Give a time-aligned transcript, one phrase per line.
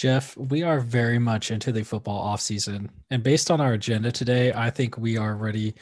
[0.00, 2.88] Jeff, we are very much into the football offseason.
[3.10, 5.74] And based on our agenda today, I think we are ready.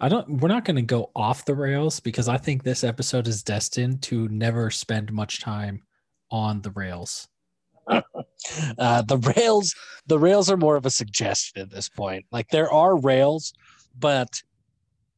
[0.00, 3.28] I don't we're not going to go off the rails because I think this episode
[3.28, 5.82] is destined to never spend much time
[6.30, 7.28] on the rails.
[7.90, 9.74] uh, the rails
[10.06, 12.24] the rails are more of a suggestion at this point.
[12.32, 13.52] Like there are rails,
[13.98, 14.42] but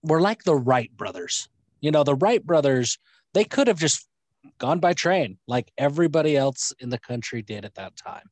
[0.02, 1.48] we're like the Wright brothers.
[1.80, 2.98] You know, the Wright brothers,
[3.32, 4.08] they could have just
[4.58, 8.24] gone by train like everybody else in the country did at that time.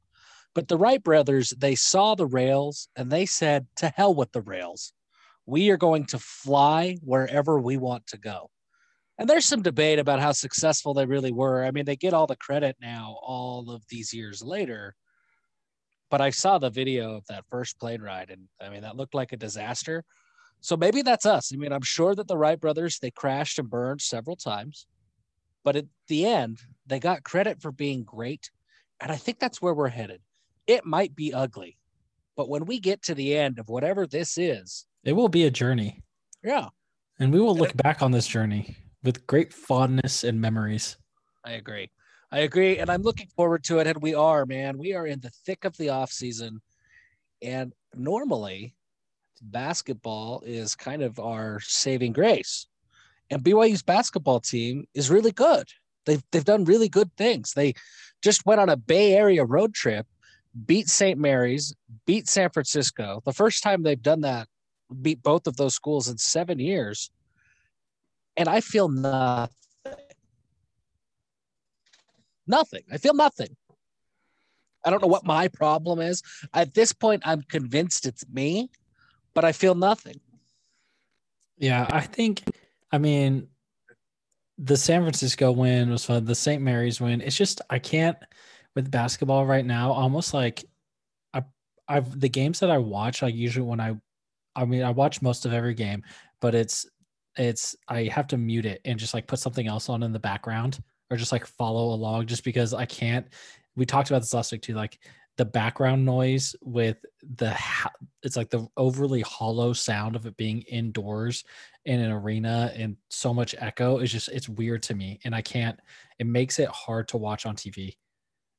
[0.58, 4.40] But the Wright brothers, they saw the rails and they said, to hell with the
[4.40, 4.92] rails.
[5.46, 8.50] We are going to fly wherever we want to go.
[9.18, 11.64] And there's some debate about how successful they really were.
[11.64, 14.96] I mean, they get all the credit now, all of these years later.
[16.10, 19.14] But I saw the video of that first plane ride, and I mean, that looked
[19.14, 20.02] like a disaster.
[20.60, 21.52] So maybe that's us.
[21.54, 24.88] I mean, I'm sure that the Wright brothers, they crashed and burned several times.
[25.62, 28.50] But at the end, they got credit for being great.
[29.00, 30.20] And I think that's where we're headed.
[30.68, 31.76] It might be ugly,
[32.36, 35.50] but when we get to the end of whatever this is, it will be a
[35.50, 36.04] journey.
[36.44, 36.68] Yeah.
[37.18, 40.96] And we will look back on this journey with great fondness and memories.
[41.44, 41.90] I agree.
[42.30, 42.78] I agree.
[42.78, 43.86] And I'm looking forward to it.
[43.86, 44.78] And we are, man.
[44.78, 46.60] We are in the thick of the off season.
[47.42, 48.74] And normally
[49.40, 52.66] basketball is kind of our saving grace.
[53.30, 55.66] And BYU's basketball team is really good.
[56.06, 57.52] They've, they've done really good things.
[57.52, 57.74] They
[58.22, 60.06] just went on a Bay Area road trip,
[60.66, 61.18] beat St.
[61.18, 61.74] Mary's,
[62.06, 63.22] beat San Francisco.
[63.24, 64.48] The first time they've done that,
[65.02, 67.10] beat both of those schools in seven years.
[68.36, 69.54] And I feel nothing.
[72.46, 72.82] Nothing.
[72.90, 73.56] I feel nothing.
[74.84, 76.22] I don't know what my problem is.
[76.54, 78.70] At this point, I'm convinced it's me
[79.38, 80.18] but I feel nothing.
[81.58, 82.42] Yeah, I think,
[82.90, 83.46] I mean,
[84.58, 86.24] the San Francisco win was fun.
[86.24, 86.60] The St.
[86.60, 87.20] Mary's win.
[87.20, 88.16] It's just I can't
[88.74, 89.92] with basketball right now.
[89.92, 90.64] Almost like
[91.34, 91.42] I,
[91.88, 93.22] I've the games that I watch.
[93.22, 93.96] Like usually when I,
[94.54, 96.02] I mean, I watch most of every game,
[96.40, 96.86] but it's
[97.36, 100.18] it's I have to mute it and just like put something else on in the
[100.18, 103.26] background or just like follow along just because I can't.
[103.76, 104.74] We talked about this last week too.
[104.74, 104.98] Like
[105.38, 106.98] the background noise with
[107.36, 107.56] the
[108.24, 111.44] it's like the overly hollow sound of it being indoors
[111.84, 115.40] in an arena and so much echo is just it's weird to me and I
[115.40, 115.78] can't
[116.18, 117.96] it makes it hard to watch on TV.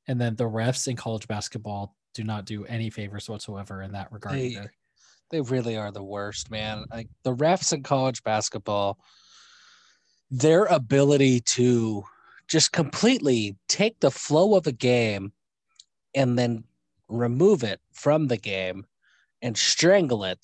[0.10, 4.12] And then the refs in college basketball do not do any favors whatsoever in that
[4.12, 4.74] regard they, either.
[5.30, 6.84] They really are the worst, man.
[6.92, 8.98] Like the refs in college basketball
[10.32, 12.04] their ability to
[12.48, 15.32] just completely take the flow of a game
[16.16, 16.64] and then
[17.08, 18.86] remove it from the game
[19.42, 20.40] and strangle it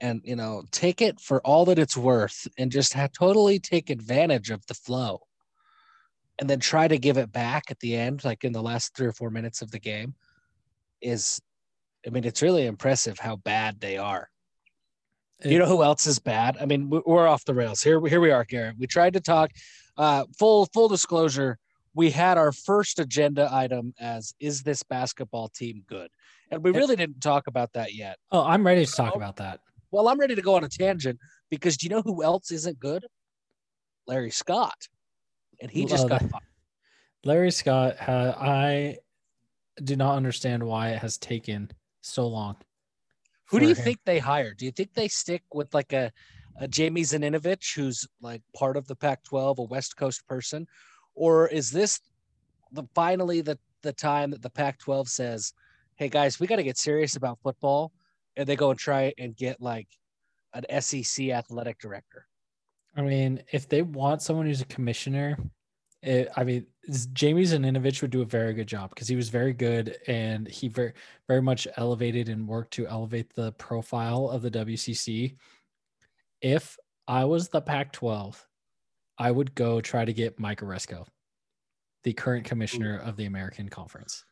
[0.00, 3.90] and you know take it for all that it's worth and just have totally take
[3.90, 5.20] advantage of the flow
[6.40, 9.06] and then try to give it back at the end like in the last three
[9.06, 10.14] or four minutes of the game
[11.02, 11.40] is
[12.06, 14.28] i mean it's really impressive how bad they are.
[15.42, 16.58] You know who else is bad?
[16.60, 17.82] I mean we're off the rails.
[17.82, 18.76] Here here we are garrett.
[18.78, 19.50] We tried to talk
[19.96, 21.58] uh full full disclosure.
[21.94, 26.10] We had our first agenda item as is this basketball team good?
[26.50, 28.16] And we really didn't talk about that yet.
[28.32, 29.60] Oh i'm ready to talk about that.
[29.90, 31.18] well i'm ready to go on a tangent
[31.50, 33.06] because do you know who else isn't good?
[34.06, 34.88] Larry scott
[35.60, 36.42] and he just got fired.
[37.24, 38.96] larry scott uh, i
[39.82, 41.70] do not understand why it has taken
[42.02, 42.56] so long
[43.46, 43.84] who do you him.
[43.84, 44.54] think they hire?
[44.54, 46.10] do you think they stick with like a,
[46.60, 50.66] a jamie zaninovich who's like part of the pac 12 a west coast person
[51.14, 52.00] or is this
[52.72, 55.52] the finally the the time that the Pac-12 says,
[55.96, 57.92] "Hey guys, we got to get serious about football,"
[58.36, 59.88] and they go and try and get like
[60.52, 62.26] an SEC athletic director?
[62.96, 65.38] I mean, if they want someone who's a commissioner,
[66.02, 66.66] it, I mean,
[67.12, 70.68] Jamie Zaninovich would do a very good job because he was very good and he
[70.68, 70.92] very,
[71.28, 75.36] very much elevated and worked to elevate the profile of the WCC.
[76.40, 78.46] If I was the Pac 12
[79.20, 81.06] I would go try to get Mike Aresco,
[82.04, 84.24] the current commissioner of the American Conference.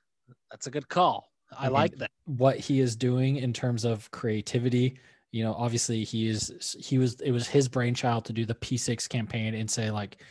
[0.50, 1.30] That's a good call.
[1.56, 2.10] I, I like that.
[2.24, 4.98] What he is doing in terms of creativity,
[5.30, 9.08] you know, obviously he is he was it was his brainchild to do the P6
[9.08, 10.22] campaign and say like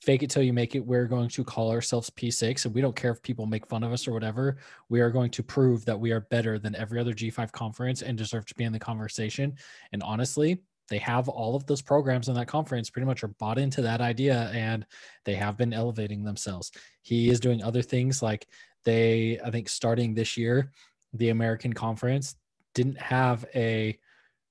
[0.00, 0.84] fake it till you make it.
[0.84, 3.92] We're going to call ourselves P6 and we don't care if people make fun of
[3.92, 4.58] us or whatever.
[4.88, 8.16] We are going to prove that we are better than every other G5 conference and
[8.16, 9.56] deserve to be in the conversation.
[9.92, 13.58] And honestly, they have all of those programs in that conference pretty much are bought
[13.58, 14.86] into that idea and
[15.24, 16.70] they have been elevating themselves.
[17.02, 18.46] He is doing other things like
[18.84, 20.70] they, I think, starting this year,
[21.12, 22.36] the American Conference
[22.74, 23.98] didn't have a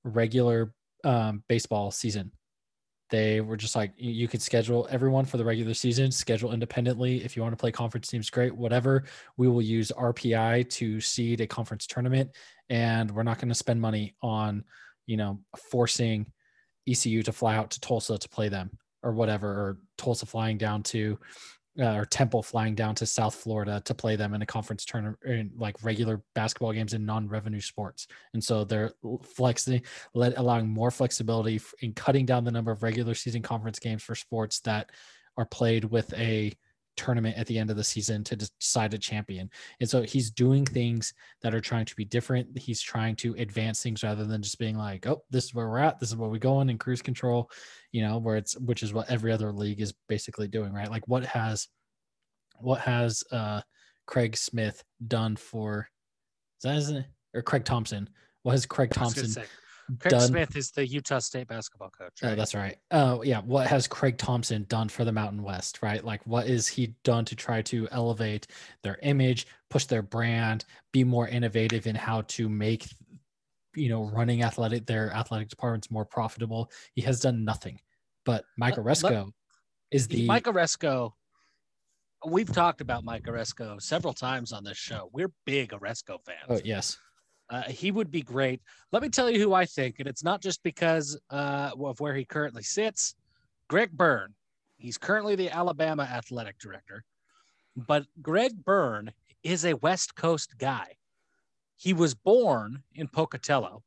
[0.06, 0.72] regular
[1.04, 2.32] um, baseball season.
[3.10, 7.22] they were just like you, could schedule everyone for the regular season, schedule independently.
[7.24, 9.04] If you want to play conference teams, great, whatever.
[9.36, 12.30] We will use RPI to seed a conference tournament,
[12.68, 14.64] and we're not going to spend money on,
[15.06, 16.26] you know, forcing
[16.88, 18.70] ECU to fly out to Tulsa to play them
[19.02, 21.18] or whatever, or Tulsa flying down to
[21.80, 25.18] uh, or Temple flying down to South Florida to play them in a conference tournament,
[25.24, 28.06] in like regular basketball games in non-revenue sports.
[28.34, 28.92] And so they're
[29.22, 29.82] flexing,
[30.14, 34.14] let allowing more flexibility in cutting down the number of regular season conference games for
[34.14, 34.90] sports that
[35.36, 36.52] are played with a
[36.96, 39.50] tournament at the end of the season to decide a champion.
[39.80, 41.12] And so he's doing things
[41.42, 42.58] that are trying to be different.
[42.58, 45.78] He's trying to advance things rather than just being like, oh, this is where we're
[45.78, 46.00] at.
[46.00, 47.50] This is where we're going in cruise control,
[47.92, 50.90] you know, where it's, which is what every other league is basically doing, right?
[50.90, 51.68] Like what has,
[52.58, 53.60] what has uh
[54.06, 55.88] Craig Smith done for,
[56.58, 57.06] is that isn't?
[57.34, 58.08] Or Craig Thompson?
[58.44, 59.44] What has Craig Thompson
[60.00, 62.12] Craig done, Smith is the Utah State basketball coach.
[62.22, 62.32] Oh, right?
[62.32, 62.76] Oh, that's right.
[62.90, 63.40] Oh, yeah.
[63.40, 66.04] What has Craig Thompson done for the Mountain West, right?
[66.04, 68.48] Like, what is he done to try to elevate
[68.82, 72.86] their image, push their brand, be more innovative in how to make,
[73.74, 76.70] you know, running athletic their athletic departments more profitable?
[76.94, 77.80] He has done nothing.
[78.24, 79.30] But Mike Aresco
[79.92, 81.12] is the Mike Aresco.
[82.26, 85.10] We've talked about Mike Aresco several times on this show.
[85.12, 86.46] We're big Aresco fans.
[86.48, 86.98] Oh yes.
[87.48, 88.60] Uh, he would be great.
[88.92, 92.14] Let me tell you who I think, and it's not just because uh, of where
[92.14, 93.14] he currently sits.
[93.68, 94.34] Greg Byrne.
[94.78, 97.02] He's currently the Alabama athletic director,
[97.76, 99.10] but Greg Byrne
[99.42, 100.96] is a West Coast guy.
[101.76, 103.82] He was born in Pocatello,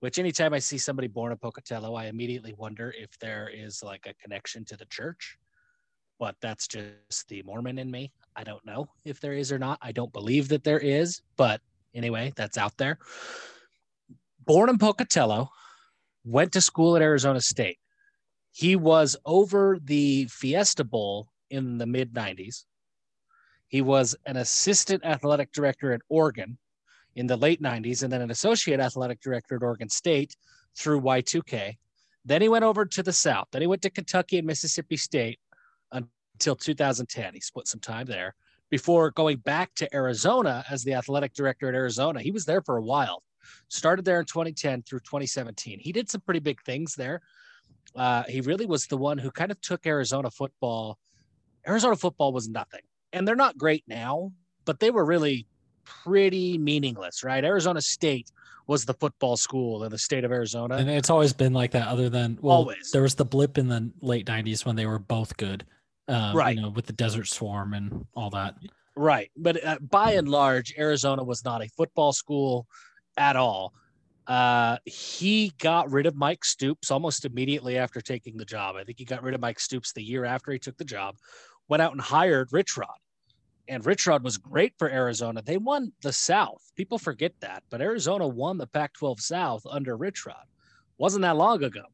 [0.00, 4.06] which anytime I see somebody born in Pocatello, I immediately wonder if there is like
[4.06, 5.38] a connection to the church.
[6.18, 8.12] But that's just the Mormon in me.
[8.36, 9.78] I don't know if there is or not.
[9.80, 11.60] I don't believe that there is, but
[11.94, 12.98] anyway, that's out there.
[14.44, 15.50] Born in Pocatello,
[16.24, 17.78] went to school at Arizona State.
[18.52, 22.64] He was over the Fiesta Bowl in the mid 90s.
[23.68, 26.58] He was an assistant athletic director at Oregon
[27.14, 30.34] in the late 90s and then an associate athletic director at Oregon State
[30.76, 31.76] through Y2K.
[32.24, 33.46] Then he went over to the South.
[33.52, 35.38] Then he went to Kentucky and Mississippi State
[35.92, 37.34] until 2010.
[37.34, 38.34] He split some time there
[38.70, 42.20] before going back to Arizona as the athletic director at Arizona.
[42.20, 43.22] He was there for a while,
[43.68, 45.80] started there in 2010 through 2017.
[45.80, 47.20] He did some pretty big things there.
[47.96, 50.98] Uh, he really was the one who kind of took Arizona football.
[51.66, 52.82] Arizona football was nothing,
[53.12, 54.32] and they're not great now,
[54.64, 55.46] but they were really
[55.84, 57.44] pretty meaningless, right?
[57.44, 58.30] Arizona State
[58.68, 60.76] was the football school in the state of Arizona.
[60.76, 62.92] And it's always been like that, other than, well, always.
[62.92, 65.66] there was the blip in the late 90s when they were both good
[66.10, 66.56] um, right?
[66.56, 68.56] You know, with the Desert Swarm and all that.
[68.96, 72.66] Right, but uh, by and large, Arizona was not a football school
[73.16, 73.72] at all.
[74.26, 78.76] Uh, he got rid of Mike Stoops almost immediately after taking the job.
[78.76, 81.16] I think he got rid of Mike Stoops the year after he took the job.
[81.68, 82.98] Went out and hired Rich Rod,
[83.68, 85.42] and Rich Rod was great for Arizona.
[85.42, 86.60] They won the South.
[86.76, 90.44] People forget that, but Arizona won the Pac-12 South under Rich Rod.
[90.98, 91.84] Wasn't that long ago.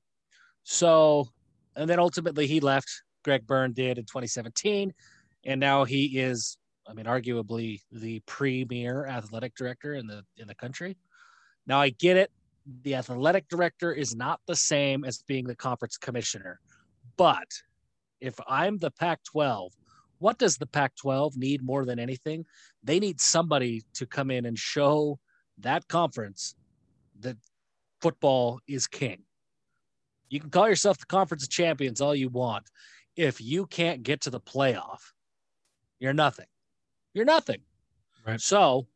[0.65, 1.29] So,
[1.77, 4.95] and then ultimately he left Greg Byrne did in 2017.
[5.45, 6.57] And now he is,
[6.89, 10.97] I mean, arguably the premier athletic director in the in the country.
[11.67, 12.31] Now I get it.
[12.83, 16.61] The athletic director is not the same as being the conference commissioner.
[17.17, 17.49] But
[18.21, 19.73] if I'm the Pac 12,
[20.19, 22.47] what does the Pac 12 need more than anything?
[22.85, 25.19] They need somebody to come in and show
[25.59, 26.55] that conference
[27.21, 27.37] that
[28.01, 29.23] football is king.
[30.29, 32.69] You can call yourself the conference of champions all you want
[33.17, 35.01] if you can't get to the playoff,
[35.99, 36.47] you're nothing.
[37.15, 37.61] You're nothing.
[38.27, 38.41] Right.
[38.41, 38.87] So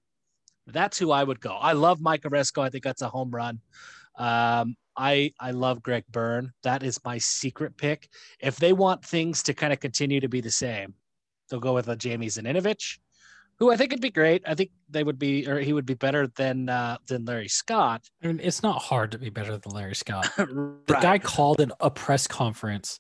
[0.67, 1.53] that's who I would go.
[1.55, 2.63] I love Mike Aresco.
[2.63, 3.61] I think that's a home run.
[4.19, 6.53] Um, I I love Greg Byrne.
[6.63, 8.09] That is my secret pick.
[8.41, 10.95] If they want things to kind of continue to be the same,
[11.49, 12.99] they'll go with a Jamie Zaninovich,
[13.59, 14.43] who I think would be great.
[14.47, 18.03] I think they would be, or he would be better than uh, than Larry Scott.
[18.23, 20.31] I mean, it's not hard to be better than Larry Scott.
[20.37, 20.49] right.
[20.87, 22.99] The guy called an, a press conference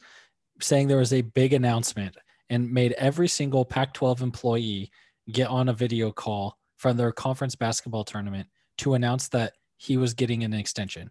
[0.62, 2.16] saying there was a big announcement
[2.48, 4.90] and made every single Pac 12 employee
[5.30, 8.48] get on a video call from their conference basketball tournament
[8.78, 11.08] to announce that he was getting an extension.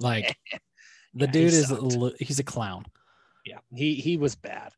[0.00, 0.36] Like
[1.14, 2.84] the yeah, dude is a, he's a clown.
[3.44, 4.72] Yeah, he he was bad.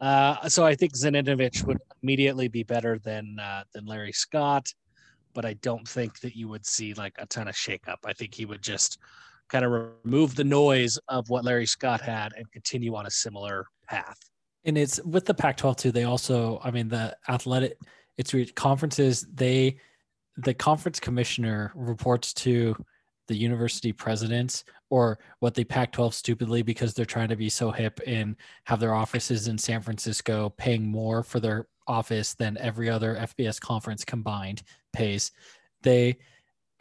[0.00, 4.72] Uh, so I think Zaninovich would immediately be better than uh, than Larry Scott,
[5.34, 7.98] but I don't think that you would see like a ton of shakeup.
[8.04, 8.98] I think he would just
[9.50, 13.66] kind of remove the noise of what Larry Scott had and continue on a similar
[13.88, 14.18] path.
[14.64, 15.92] And it's with the Pac 12 too.
[15.92, 17.78] They also, I mean, the athletic,
[18.16, 19.78] it's conferences, they,
[20.36, 22.76] the conference commissioner reports to
[23.28, 27.70] the university presidents or what the Pac 12 stupidly because they're trying to be so
[27.70, 32.90] hip and have their offices in San Francisco paying more for their office than every
[32.90, 35.32] other FBS conference combined pays.
[35.82, 36.18] They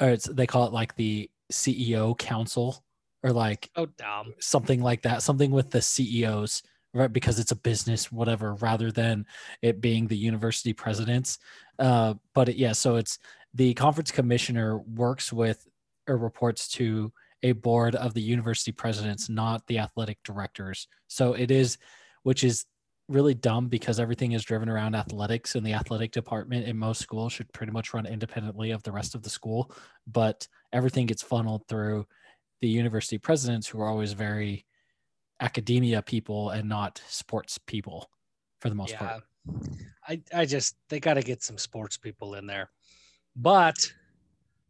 [0.01, 2.83] or it's, they call it like the CEO council
[3.23, 6.63] or like oh damn something like that, something with the CEOs,
[6.93, 7.11] right?
[7.11, 9.25] Because it's a business, whatever, rather than
[9.61, 11.37] it being the university presidents.
[11.77, 13.19] Uh, but it, yeah, so it's
[13.53, 15.67] the conference commissioner works with
[16.07, 17.11] or reports to
[17.43, 20.87] a board of the university presidents, not the athletic directors.
[21.07, 21.77] So it is,
[22.23, 22.65] which is
[23.09, 27.33] really dumb because everything is driven around athletics and the athletic department in most schools
[27.33, 29.71] should pretty much run independently of the rest of the school
[30.07, 32.05] but everything gets funneled through
[32.61, 34.65] the university presidents who are always very
[35.41, 38.09] academia people and not sports people
[38.61, 38.97] for the most yeah.
[38.99, 39.23] part
[40.07, 42.69] i i just they got to get some sports people in there
[43.35, 43.91] but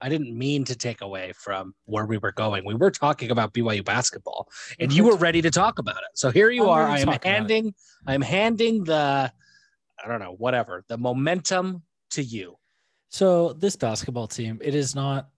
[0.01, 2.65] I didn't mean to take away from where we were going.
[2.65, 5.11] We were talking about BYU basketball, and you mhm.
[5.11, 6.15] were ready to talk about it.
[6.15, 6.87] So here you I'm are.
[6.87, 7.73] I am handing.
[8.07, 9.31] I'm handing the,
[10.03, 12.55] I don't know, whatever the momentum to you.
[13.09, 15.29] So this basketball team, it is not.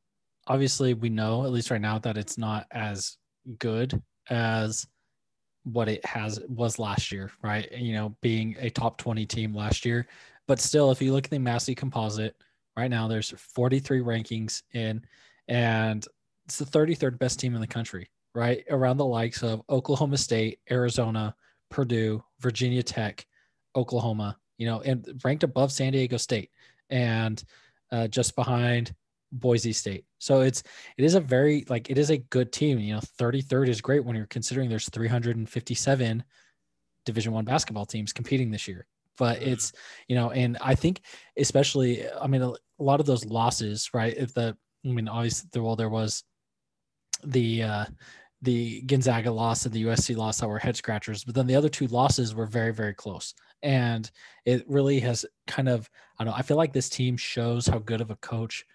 [0.48, 3.18] Obviously, we know at least right now that it's not as
[3.60, 4.86] good as
[5.63, 7.72] what it has was last year, right?
[7.72, 10.08] You know, being a top 20 team last year.
[10.48, 12.36] But still, if you look at the Massey composite,
[12.75, 15.04] right now there's 43 rankings in
[15.48, 16.06] and
[16.46, 18.63] it's the 33rd best team in the country right?
[18.70, 21.36] Around the likes of oklahoma state arizona
[21.70, 23.25] purdue virginia tech
[23.75, 26.50] oklahoma you know and ranked above san diego state
[26.90, 27.44] and
[27.92, 28.94] uh, just behind
[29.32, 30.06] boise state.
[30.20, 30.63] So it's
[30.98, 34.04] it is a very like it is a good team you know 33rd is great
[34.04, 36.24] when you're considering there's 357
[37.06, 38.86] division one basketball teams competing this year
[39.18, 39.51] but mm-hmm.
[39.51, 39.74] it's
[40.08, 41.01] you know and i think
[41.38, 45.50] especially i mean a, a lot of those losses right if the i mean obviously
[45.51, 46.24] the well there was
[47.24, 47.86] the uh
[48.41, 51.70] the Gonzaga loss and the USC loss that were head scratchers, but then the other
[51.70, 53.34] two losses were very, very close.
[53.62, 54.10] And
[54.46, 55.88] it really has kind of,
[56.18, 58.65] I don't know, I feel like this team shows how good of a coach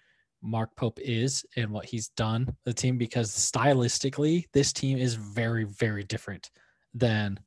[0.41, 5.65] Mark Pope is and what he's done the team because stylistically, this team is very,
[5.65, 6.49] very different
[6.93, 7.39] than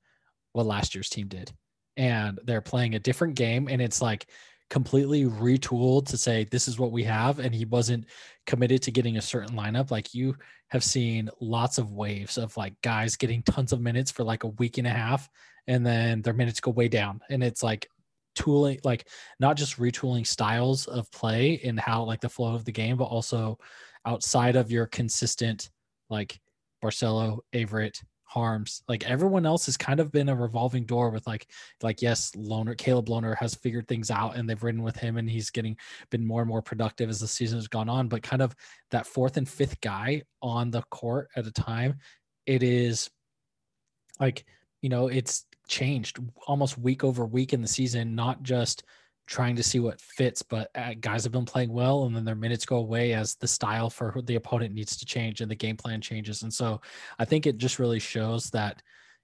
[0.52, 1.52] what last year's team did
[1.96, 4.26] and they're playing a different game and it's like
[4.70, 8.06] completely retooled to say this is what we have and he wasn't
[8.46, 9.90] committed to getting a certain lineup.
[9.90, 10.36] Like you
[10.68, 14.48] have seen lots of waves of like guys getting tons of minutes for like a
[14.48, 15.28] week and a half
[15.66, 17.20] and then their minutes go way down.
[17.30, 17.88] And it's like
[18.36, 19.08] tooling like
[19.40, 23.04] not just retooling styles of play and how like the flow of the game but
[23.04, 23.58] also
[24.06, 25.68] outside of your consistent
[26.08, 26.40] like
[26.80, 28.00] Barcello, Averette,
[28.34, 28.82] Haarms.
[28.88, 31.48] Like everyone else has kind of been a revolving door with like
[31.82, 35.28] like yes, Lohner Caleb Lohner has figured things out and they've ridden with him and
[35.28, 35.76] he's getting
[36.10, 38.08] been more and more productive as the season has gone on.
[38.08, 38.54] But kind of
[38.90, 41.98] that fourth and fifth guy on the court at a time,
[42.46, 43.10] it is
[44.18, 44.44] like
[44.82, 48.84] you know it's changed almost week over week in the season, not just
[49.30, 50.42] trying to see what fits.
[50.42, 53.48] But uh, guys have been playing well, and then their minutes go away as the
[53.48, 56.42] style for the opponent needs to change and the game plan changes.
[56.42, 56.80] And so
[57.18, 58.82] I think it just really shows that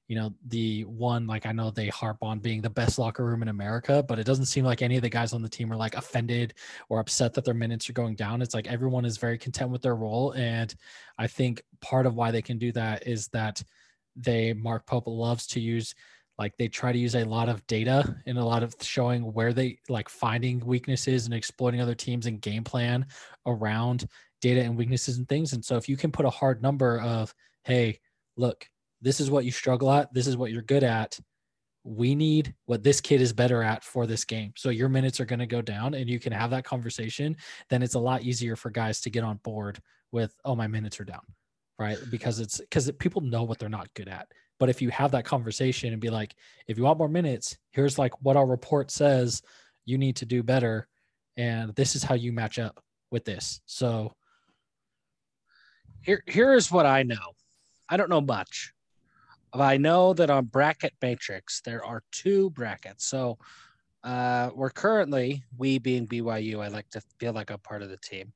[0.08, 3.42] you know the one like i know they harp on being the best locker room
[3.42, 5.76] in america but it doesn't seem like any of the guys on the team are
[5.76, 6.54] like offended
[6.88, 9.82] or upset that their minutes are going down it's like everyone is very content with
[9.82, 10.76] their role and
[11.18, 13.60] i think part of why they can do that is that
[14.14, 15.92] they mark pope loves to use
[16.38, 19.52] like they try to use a lot of data and a lot of showing where
[19.52, 23.06] they like finding weaknesses and exploiting other teams and game plan
[23.46, 24.06] around
[24.40, 25.52] data and weaknesses and things.
[25.52, 27.98] And so if you can put a hard number of hey
[28.36, 28.68] look
[29.02, 30.12] this is what you struggle at.
[30.14, 31.18] This is what you're good at.
[31.84, 34.52] We need what this kid is better at for this game.
[34.56, 37.36] So your minutes are going to go down and you can have that conversation
[37.68, 39.78] then it's a lot easier for guys to get on board
[40.12, 41.22] with oh my minutes are down
[41.78, 41.98] right?
[42.10, 44.28] Because it's because people know what they're not good at
[44.58, 46.34] but if you have that conversation and be like,
[46.66, 49.42] if you want more minutes, here's like what our report says
[49.84, 50.88] you need to do better.
[51.36, 53.60] And this is how you match up with this.
[53.66, 54.12] So
[56.00, 57.34] here, here is what I know.
[57.88, 58.72] I don't know much.
[59.52, 63.06] I know that on bracket matrix, there are two brackets.
[63.06, 63.38] So
[64.04, 67.96] uh, we're currently, we being BYU, I like to feel like I'm part of the
[67.98, 68.32] team.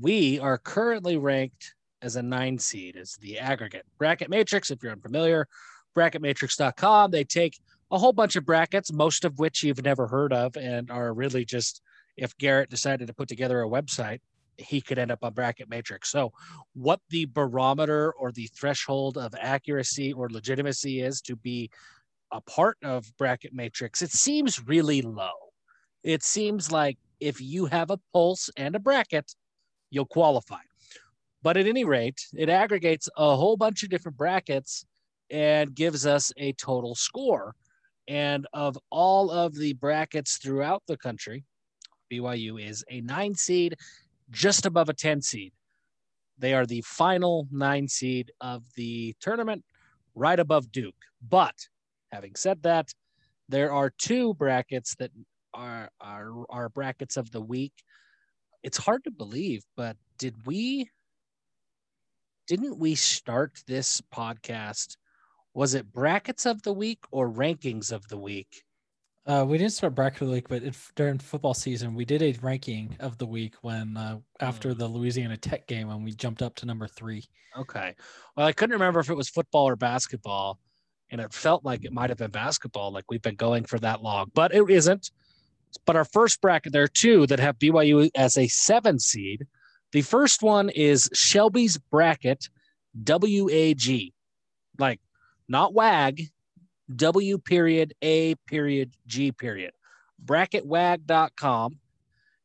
[0.00, 4.70] We are currently ranked as a nine seed is the aggregate bracket matrix.
[4.70, 5.48] If you're unfamiliar,
[5.96, 7.10] bracketmatrix.com.
[7.10, 7.58] They take
[7.90, 11.44] a whole bunch of brackets, most of which you've never heard of, and are really
[11.44, 11.82] just
[12.16, 14.20] if Garrett decided to put together a website,
[14.56, 16.10] he could end up on bracket matrix.
[16.10, 16.32] So,
[16.74, 21.70] what the barometer or the threshold of accuracy or legitimacy is to be
[22.32, 25.32] a part of bracket matrix, it seems really low.
[26.02, 29.34] It seems like if you have a pulse and a bracket,
[29.90, 30.60] you'll qualify
[31.42, 34.84] But at any rate, it aggregates a whole bunch of different brackets
[35.30, 37.54] and gives us a total score.
[38.08, 41.44] And of all of the brackets throughout the country,
[42.12, 43.76] BYU is a nine seed,
[44.30, 45.52] just above a 10 seed.
[46.38, 49.64] They are the final nine seed of the tournament,
[50.14, 50.94] right above Duke.
[51.26, 51.54] But
[52.12, 52.92] having said that,
[53.48, 55.10] there are two brackets that
[55.54, 57.72] are, are, are brackets of the week.
[58.62, 60.88] It's hard to believe, but did we
[62.50, 64.96] didn't we start this podcast?
[65.54, 68.64] Was it brackets of the week or rankings of the week?
[69.24, 72.22] Uh, we didn't start bracket of the week, but if, during football season, we did
[72.22, 74.78] a ranking of the week when uh, after Mm.
[74.78, 77.22] the Louisiana Tech game when we jumped up to number three.
[77.56, 77.94] Okay.
[78.36, 80.58] Well, I couldn't remember if it was football or basketball,
[81.10, 84.02] and it felt like it might have been basketball, like we've been going for that
[84.02, 85.12] long, but it isn't.
[85.86, 89.46] But our first bracket, there are two that have BYU as a seven seed.
[89.92, 92.48] The first one is Shelby's bracket,
[92.94, 94.12] WAG,
[94.78, 95.00] like
[95.48, 96.22] not WAG,
[96.94, 99.72] W period A period G period.
[100.24, 101.78] Bracketwag.com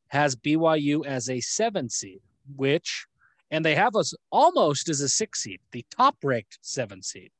[0.07, 2.21] has BYU as a seven seed,
[2.55, 3.05] which,
[3.51, 7.31] and they have us almost as a six seed, the top ranked seven seed.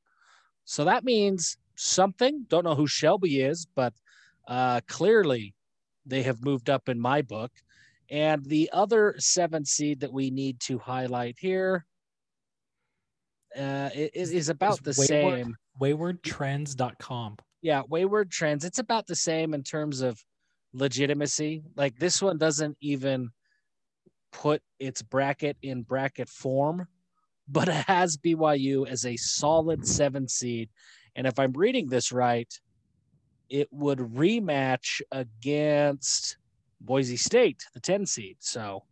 [0.65, 2.45] So that means something.
[2.49, 3.93] Don't know who Shelby is, but
[4.47, 5.53] uh, clearly
[6.05, 7.51] they have moved up in my book.
[8.09, 11.85] And the other seven seed that we need to highlight here
[13.55, 15.55] uh, it is about the Is Wayward- same.
[15.81, 17.37] Waywardtrends.com.
[17.61, 18.63] Yeah, Wayward Trends.
[18.63, 20.23] It's about the same in terms of
[20.73, 21.63] legitimacy.
[21.75, 23.29] Like this one doesn't even
[24.31, 26.87] put its bracket in bracket form,
[27.47, 30.69] but it has BYU as a solid seven seed.
[31.15, 32.53] And if I'm reading this right,
[33.49, 36.37] it would rematch against
[36.85, 38.37] Boise State, the 10 seed.
[38.39, 38.83] So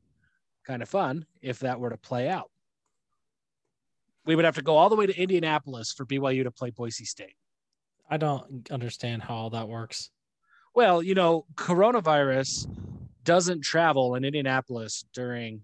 [0.65, 2.49] kind of fun if that were to play out.
[4.25, 7.05] We would have to go all the way to Indianapolis for BYU to play Boise
[7.05, 7.35] State.
[8.09, 10.09] I don't understand how all that works.
[10.73, 12.67] Well, you know, coronavirus
[13.23, 15.61] doesn't travel in Indianapolis during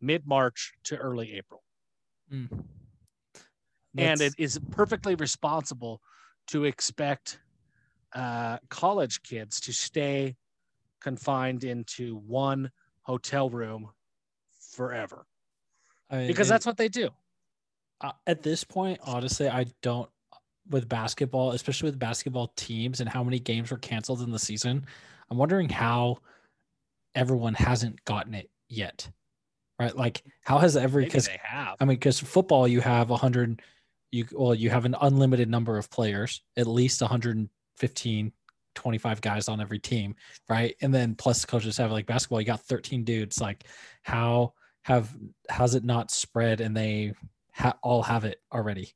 [0.00, 1.62] mid March to early April.
[2.32, 2.62] Mm.
[3.96, 6.02] and it is perfectly responsible
[6.46, 7.40] to expect
[8.14, 10.36] uh, college kids to stay
[11.00, 12.70] confined into one
[13.02, 13.88] hotel room
[14.72, 15.26] forever
[16.10, 17.10] I mean, because that's what they do.
[18.26, 20.08] at this point, honestly, I don't
[20.70, 24.84] with basketball, especially with basketball teams and how many games were canceled in the season.
[25.30, 26.18] I'm wondering how
[27.14, 29.08] everyone hasn't gotten it yet,
[29.78, 29.94] right?
[29.96, 31.76] Like, how has every because they have.
[31.80, 33.62] I mean, because football, you have 100,
[34.10, 38.32] you well, you have an unlimited number of players, at least 115,
[38.78, 40.14] 25 guys on every team,
[40.48, 40.76] right?
[40.80, 43.40] And then plus coaches have like basketball, you got 13 dudes.
[43.40, 43.64] Like,
[44.02, 45.14] how have
[45.48, 47.12] has it not spread and they
[47.52, 48.94] ha- all have it already?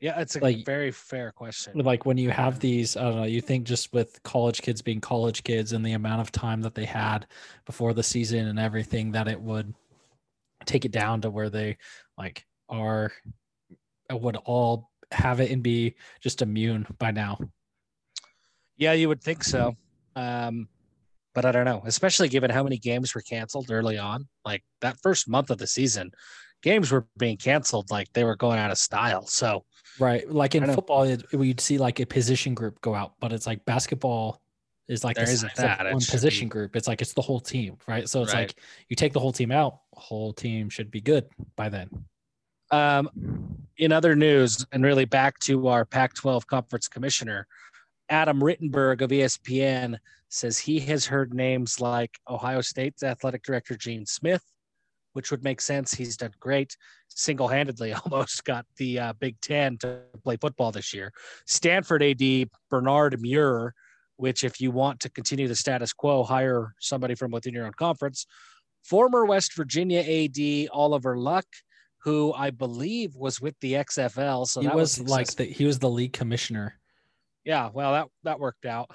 [0.00, 1.78] Yeah, it's a like- very fair question.
[1.78, 5.00] Like when you have these, I don't know, you think just with college kids being
[5.00, 7.26] college kids and the amount of time that they had
[7.66, 9.74] before the season and everything, that it would
[10.64, 11.76] take it down to where they
[12.16, 13.12] like are
[14.10, 17.38] would all have it and be just immune by now.
[18.76, 19.76] Yeah, you would think so.
[20.16, 20.68] Um,
[21.34, 24.28] but I don't know, especially given how many games were canceled early on.
[24.44, 26.10] Like that first month of the season,
[26.62, 29.26] games were being canceled like they were going out of style.
[29.26, 29.64] So
[29.98, 30.28] Right.
[30.30, 33.62] Like in football, it, we'd see like a position group go out, but it's like
[33.66, 34.40] basketball
[34.88, 35.84] is like There the isn't that.
[35.84, 36.76] One position be- group.
[36.76, 38.08] It's like it's the whole team, right?
[38.08, 38.48] So it's Right.
[38.48, 38.56] like
[38.88, 41.88] you take the whole team out, whole team should be good by then.
[42.70, 47.46] Um, in other news, and really back to our Pac 12 conference commissioner,
[48.12, 49.96] Adam Rittenberg of ESPN
[50.28, 54.44] says he has heard names like Ohio State's athletic director, Gene Smith,
[55.14, 55.94] which would make sense.
[55.94, 56.76] He's done great.
[57.08, 61.10] Single handedly almost got the uh, Big Ten to play football this year.
[61.46, 63.72] Stanford AD, Bernard Muir,
[64.16, 67.72] which, if you want to continue the status quo, hire somebody from within your own
[67.72, 68.26] conference.
[68.84, 71.46] Former West Virginia AD, Oliver Luck,
[72.02, 74.46] who I believe was with the XFL.
[74.46, 76.78] So he that was, was, like the he was the league commissioner.
[77.44, 78.90] Yeah, well, that that worked out.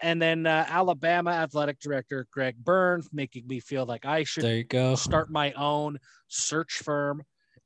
[0.00, 4.56] And then uh, Alabama athletic director Greg Byrne's making me feel like I should There
[4.56, 4.94] you go.
[4.94, 7.22] start my own search firm.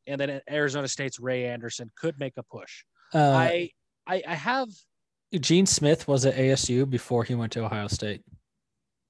[0.06, 2.84] And then Arizona State's Ray Anderson could make a push.
[3.14, 3.70] Uh, I,
[4.06, 4.68] I I have,
[5.38, 8.22] Gene Smith was at ASU before he went to Ohio State.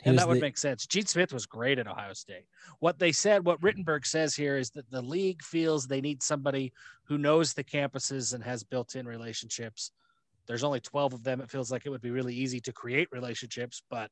[0.02, 0.84] He and that would the- make sense.
[0.86, 2.44] Gene Smith was great at Ohio State.
[2.80, 6.72] What they said, what Rittenberg says here is that the league feels they need somebody
[7.04, 9.92] who knows the campuses and has built-in relationships.
[10.46, 11.40] There's only 12 of them.
[11.40, 14.10] It feels like it would be really easy to create relationships, but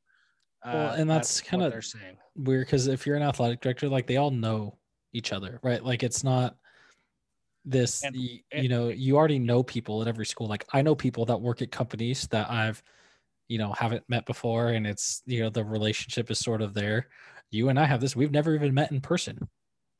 [0.65, 2.19] uh, Well, and that's kinda- they're saying.
[2.37, 4.79] weird because if you're an athletic director, like they all know
[5.13, 5.83] each other, right?
[5.83, 6.57] Like it's not
[7.65, 10.81] this And- y- and- you know you already know people at every school like i
[10.81, 12.83] know people that work at companies that i've
[13.49, 17.11] you know haven't met before and it's you know the relationship is sort of there
[17.51, 19.47] you and i have this we've never even met in person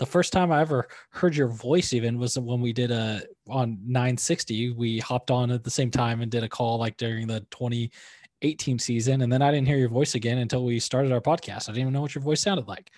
[0.01, 3.79] the first time i ever heard your voice even was when we did a on
[3.85, 7.41] 960 we hopped on at the same time and did a call like during the
[7.51, 11.69] 2018 season and then i didn't hear your voice again until we started our podcast.
[11.69, 12.91] I didn't even know what your voice sounded like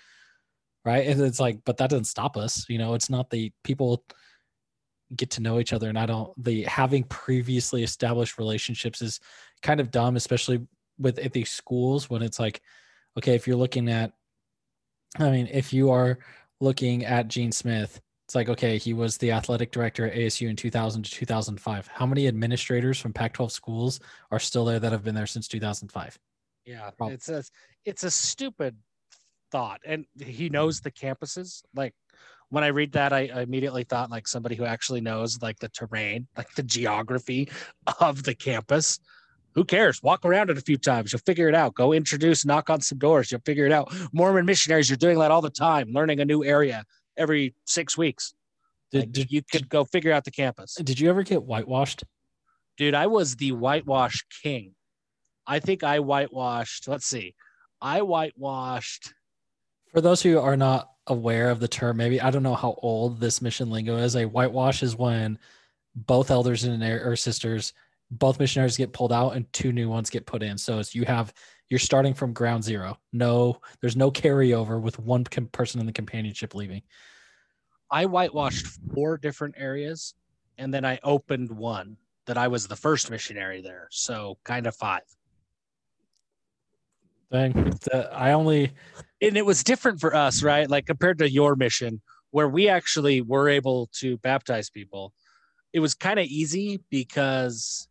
[0.85, 1.05] right?
[1.05, 2.93] And it's like but that doesn't stop us you know?
[2.93, 4.05] It's not the people
[5.17, 9.19] get to know each other and i don't the having previously established relationships is
[9.61, 10.59] kind of dumb especially
[10.97, 12.61] with at these schools when it's like
[13.15, 14.11] okay if you're looking at
[15.19, 16.17] i mean if you are
[16.63, 20.55] looking at gene smith it's like okay he was the athletic director at asu in
[20.55, 23.99] 2000 to 2005 how many administrators from pac 12 schools
[24.31, 26.17] are still there that have been there since 2005
[26.65, 27.43] Yeah, Prob- it's a
[27.85, 28.77] it's a stupid
[29.51, 30.53] thought, and he hmm.
[30.53, 31.63] knows the campuses.
[31.75, 31.93] Like
[32.49, 35.69] when I read that, I, I immediately thought like somebody who actually knows like the
[35.69, 37.49] terrain, like the geography
[37.99, 38.99] of the campus.
[39.55, 40.01] Who cares?
[40.01, 41.13] Walk around it a few times.
[41.13, 41.75] You'll figure it out.
[41.75, 43.31] Go introduce, knock on some doors.
[43.31, 43.93] You'll figure it out.
[44.11, 46.85] Mormon missionaries, you're doing that all the time, learning a new area
[47.17, 48.33] every six weeks.
[48.91, 50.75] did, Like, did, you could go figure out the campus.
[50.75, 52.03] did you ever get whitewashed
[52.75, 54.73] Dude, I was the whitewash king.
[55.45, 57.35] I think I whitewashed, let's see,
[57.81, 59.13] I whitewashed
[59.91, 63.19] For those who are not aware of the term, maybe I don't know how old
[63.19, 64.15] this mission lingo is.
[64.15, 65.37] A whitewash is when
[65.95, 67.73] both elders and or sisters,
[68.11, 70.57] both missionaries get pulled out and two new ones get put in.
[70.57, 71.33] So it's you have
[71.69, 72.99] you're starting from ground zero.
[73.11, 76.83] No, there's no carryover with one com- person in the companionship leaving.
[77.89, 80.13] I whitewashed four different areas
[80.57, 83.87] and then I opened one that I was the first missionary there.
[83.91, 85.01] So kind of five.
[87.31, 87.73] Dang,
[88.11, 88.71] I only
[89.21, 90.69] And it was different for us, right?
[90.69, 95.13] Like compared to your mission, where we actually were able to baptize people.
[95.71, 97.87] It was kind of easy because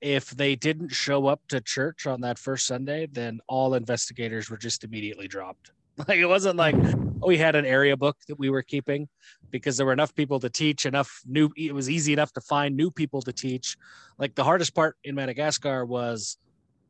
[0.00, 4.56] if they didn't show up to church on that first Sunday, then all investigators were
[4.56, 5.72] just immediately dropped.
[6.08, 9.06] Like it wasn't like oh, we had an area book that we were keeping
[9.50, 12.74] because there were enough people to teach, enough new, it was easy enough to find
[12.74, 13.76] new people to teach.
[14.16, 16.38] Like the hardest part in Madagascar was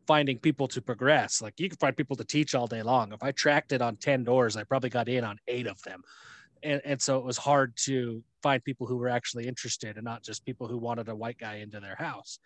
[0.06, 1.42] finding people to progress.
[1.42, 3.12] Like you can find people to teach all day long.
[3.12, 6.02] If I tracked it on 10 doors, I probably got in on eight of them.
[6.62, 10.22] And, and so it was hard to find people who were actually interested and not
[10.22, 12.38] just people who wanted a white guy into their house.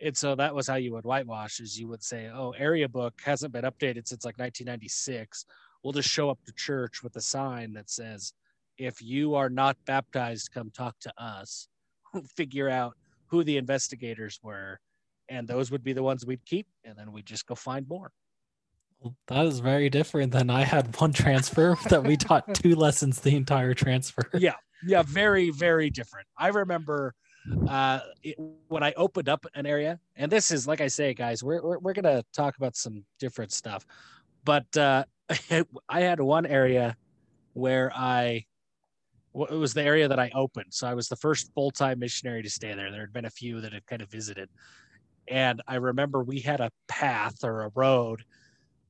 [0.00, 3.20] And so that was how you would whitewash is you would say, oh, area book
[3.24, 5.44] hasn't been updated since like 1996.
[5.82, 8.32] We'll just show up to church with a sign that says,
[8.76, 11.68] if you are not baptized, come talk to us.
[12.36, 12.96] Figure out
[13.28, 14.80] who the investigators were
[15.28, 18.10] and those would be the ones we'd keep and then we'd just go find more
[19.28, 23.36] that is very different than I had one transfer that we taught two lessons the
[23.36, 24.28] entire transfer.
[24.34, 24.54] yeah
[24.86, 27.14] yeah very very different i remember
[27.68, 28.36] uh it,
[28.68, 31.78] when i opened up an area and this is like i say guys we're, we're,
[31.78, 33.86] we're gonna talk about some different stuff
[34.44, 35.04] but uh
[35.88, 36.96] i had one area
[37.54, 38.44] where i
[39.34, 42.50] it was the area that i opened so i was the first full-time missionary to
[42.50, 44.48] stay there there had been a few that had kind of visited
[45.28, 48.22] and i remember we had a path or a road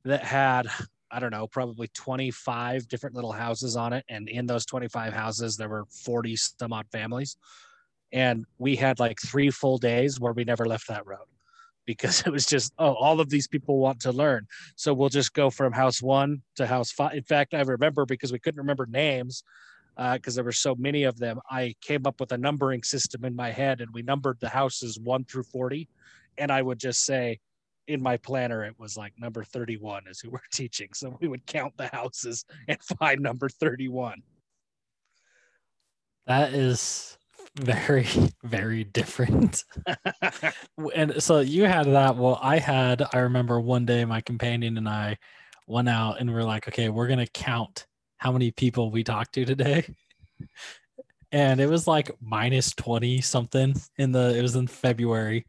[0.04, 0.68] that had
[1.10, 4.04] I don't know, probably 25 different little houses on it.
[4.08, 7.36] And in those 25 houses, there were 40 some odd families.
[8.12, 11.26] And we had like three full days where we never left that road
[11.86, 14.46] because it was just, oh, all of these people want to learn.
[14.76, 17.14] So we'll just go from house one to house five.
[17.14, 19.42] In fact, I remember because we couldn't remember names
[19.96, 23.24] because uh, there were so many of them, I came up with a numbering system
[23.24, 25.88] in my head and we numbered the houses one through 40.
[26.38, 27.40] And I would just say,
[27.88, 31.44] in my planner it was like number 31 is who we're teaching so we would
[31.46, 34.22] count the houses and find number 31
[36.26, 37.18] That is
[37.58, 38.06] very,
[38.44, 39.64] very different.
[40.94, 42.16] and so you had that.
[42.16, 45.18] Well, I had, I remember one day my companion and I
[45.66, 47.86] went out and we're like, okay, we're going to count
[48.18, 49.94] how many people we talked to today.
[51.30, 55.44] And it was like minus 20 something in the, it was in February.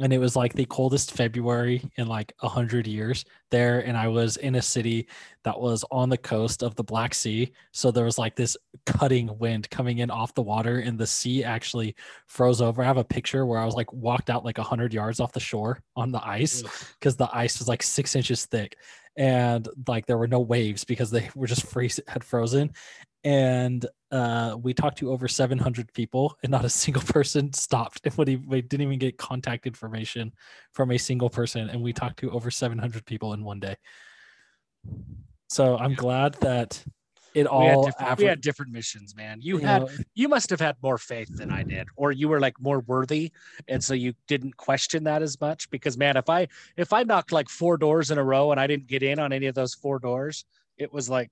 [0.00, 3.80] And it was like the coldest February in like a hundred years there.
[3.80, 5.08] And I was in a city
[5.44, 7.52] that was on the coast of the Black Sea.
[7.72, 11.44] So there was like this cutting wind coming in off the water, and the sea
[11.44, 11.94] actually
[12.26, 12.82] froze over.
[12.82, 15.32] I have a picture where I was like walked out like a 100 yards off
[15.32, 16.62] the shore on the ice
[16.98, 18.76] because the ice was like six inches thick.
[19.16, 22.72] And like there were no waves because they were just freeze had frozen.
[23.24, 28.00] And uh, we talked to over 700 people, and not a single person stopped.
[28.04, 30.32] And we, we didn't even get contact information
[30.72, 31.70] from a single person.
[31.70, 33.76] And we talked to over 700 people in one day.
[35.48, 36.84] So I'm glad that
[37.34, 39.40] it we had, all different, we had different missions, man.
[39.40, 42.28] You, you had know, you must have had more faith than I did, or you
[42.28, 43.32] were like more worthy,
[43.66, 45.68] and so you didn't question that as much.
[45.70, 48.68] Because man, if I if I knocked like four doors in a row and I
[48.68, 50.44] didn't get in on any of those four doors,
[50.78, 51.30] it was like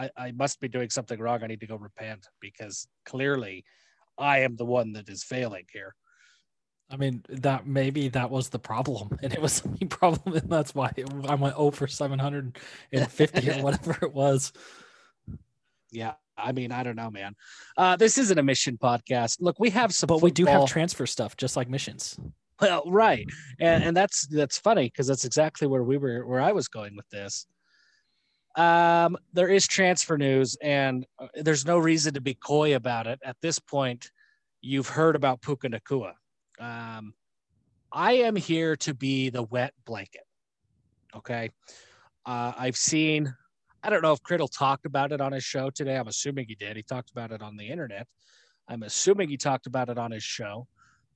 [0.00, 1.42] I, I must be doing something wrong.
[1.42, 3.64] I need to go repent because clearly
[4.18, 5.94] I am the one that is failing here.
[6.90, 10.74] I mean, that maybe that was the problem, and it was the problem, and that's
[10.74, 12.58] why it, I went over seven hundred
[12.92, 14.52] and fifty or whatever it was.
[15.92, 17.34] Yeah, I mean, I don't know, man.
[17.76, 19.36] Uh, this isn't a mission podcast.
[19.40, 22.18] Look, we have some, But we do have transfer stuff, just like missions.
[22.60, 23.26] Well, right,
[23.60, 26.96] and and that's that's funny because that's exactly where we were, where I was going
[26.96, 27.46] with this.
[28.56, 33.20] Um, there is transfer news, and uh, there's no reason to be coy about it
[33.24, 34.10] at this point.
[34.60, 36.12] You've heard about Puka Nacua.
[36.58, 37.14] Um,
[37.92, 40.26] I am here to be the wet blanket.
[41.14, 41.50] Okay,
[42.26, 43.34] uh, I've seen.
[43.82, 45.96] I don't know if Criddle talked about it on his show today.
[45.96, 46.76] I'm assuming he did.
[46.76, 48.06] He talked about it on the internet.
[48.68, 50.66] I'm assuming he talked about it on his show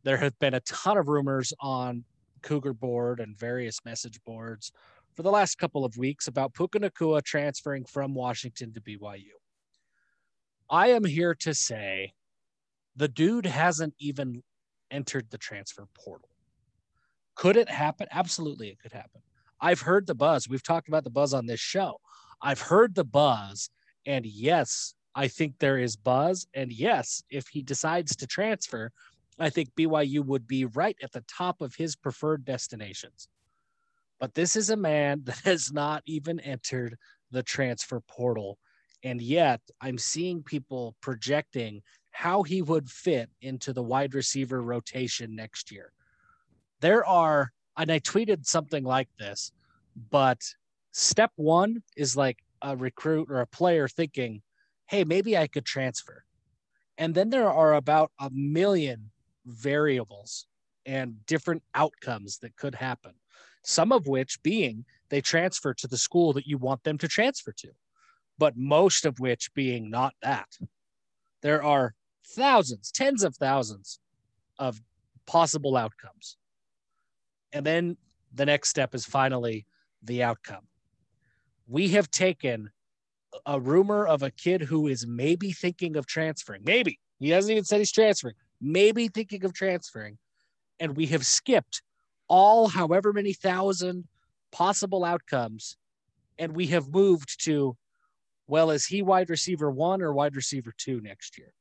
[0.05, 2.05] there have been a ton of rumors on
[2.42, 4.70] Cougar Board and various message boards
[5.14, 9.35] for the last couple of weeks about Puka Nacua transferring from Washington to BYU.
[10.68, 12.12] I am here to say
[12.96, 14.42] the dude hasn't even
[14.90, 16.29] entered the transfer portal.
[17.37, 18.07] Could it happen?
[18.11, 19.20] Absolutely, it could happen.
[19.61, 20.48] I've heard the buzz.
[20.48, 22.00] We've talked about the buzz on this show.
[22.42, 23.70] I've heard the buzz,
[24.07, 26.46] and yes, I think there is buzz.
[26.55, 28.90] And yes, if he decides to transfer,
[29.38, 33.29] I think BYU would be right at the top of his preferred destinations.
[34.25, 36.97] But this is a man that has not even entered
[37.31, 38.57] the transfer portal.
[39.03, 45.37] And yet I'm seeing people projecting how he would fit into the wide receiver rotation
[45.37, 45.93] next year.
[46.81, 49.53] There are, and I tweeted something like this,
[50.11, 50.41] but
[50.93, 54.41] step one is like a recruit or a player thinking,
[54.87, 56.25] hey, maybe I could transfer.
[56.97, 59.11] And then there are about a million
[59.45, 60.47] variables
[60.87, 63.13] and different outcomes that could happen.
[63.64, 67.53] Some of which being they transfer to the school that you want them to transfer
[67.59, 67.70] to,
[68.38, 70.48] but most of which being not that.
[71.42, 71.94] There are
[72.27, 73.98] thousands, tens of thousands
[74.59, 74.81] of
[75.27, 76.37] possible outcomes.
[77.53, 77.96] And then
[78.33, 79.66] the next step is finally
[80.03, 80.66] the outcome.
[81.66, 82.70] We have taken
[83.46, 86.62] a rumor of a kid who is maybe thinking of transferring.
[86.64, 90.18] Maybe he hasn't even said he's transferring maybe thinking of transferring,
[90.81, 91.83] and we have skipped
[92.29, 94.05] all however many thousand
[94.53, 95.77] possible outcomes,
[96.39, 97.77] and we have moved to,
[98.47, 101.53] well, is he wide receiver one or wide receiver two next year?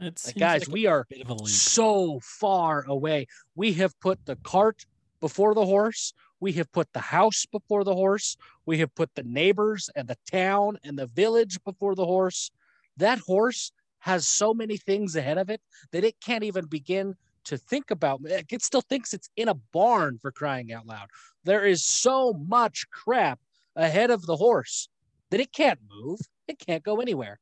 [0.00, 1.48] Like, guys, we are bit of a leap.
[1.48, 3.26] so far away.
[3.54, 4.84] We have put the cart
[5.20, 6.12] before the horse.
[6.40, 8.36] We have put the house before the horse.
[8.66, 12.50] We have put the neighbors and the town and the village before the horse.
[12.96, 15.60] That horse has so many things ahead of it
[15.92, 18.20] that it can't even begin to think about.
[18.24, 21.08] It still thinks it's in a barn for crying out loud.
[21.44, 23.40] There is so much crap
[23.76, 24.88] ahead of the horse
[25.30, 26.20] that it can't move.
[26.48, 27.38] It can't go anywhere.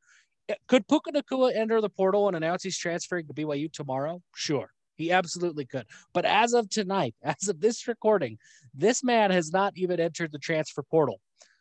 [0.51, 4.23] Uh, Could Puka Nacua enter the portal and announce he's transferring to BYU tomorrow?
[4.35, 4.71] Sure.
[4.97, 5.87] He absolutely could.
[6.13, 8.39] But as of tonight, as of this recording,
[8.75, 11.21] this man has not even entered the transfer portal.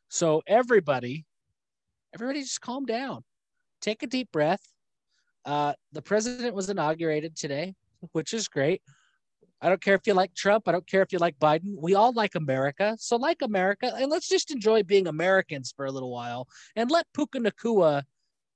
[0.10, 1.26] So everybody,
[2.14, 3.24] everybody just calm down.
[3.82, 4.62] Take a deep breath.
[5.46, 7.76] Uh, the president was inaugurated today,
[8.12, 8.82] which is great.
[9.62, 10.68] I don't care if you like Trump.
[10.68, 11.76] I don't care if you like Biden.
[11.78, 12.96] We all like America.
[13.00, 17.06] So like America, and let's just enjoy being Americans for a little while and let
[17.14, 18.04] Puka Nacua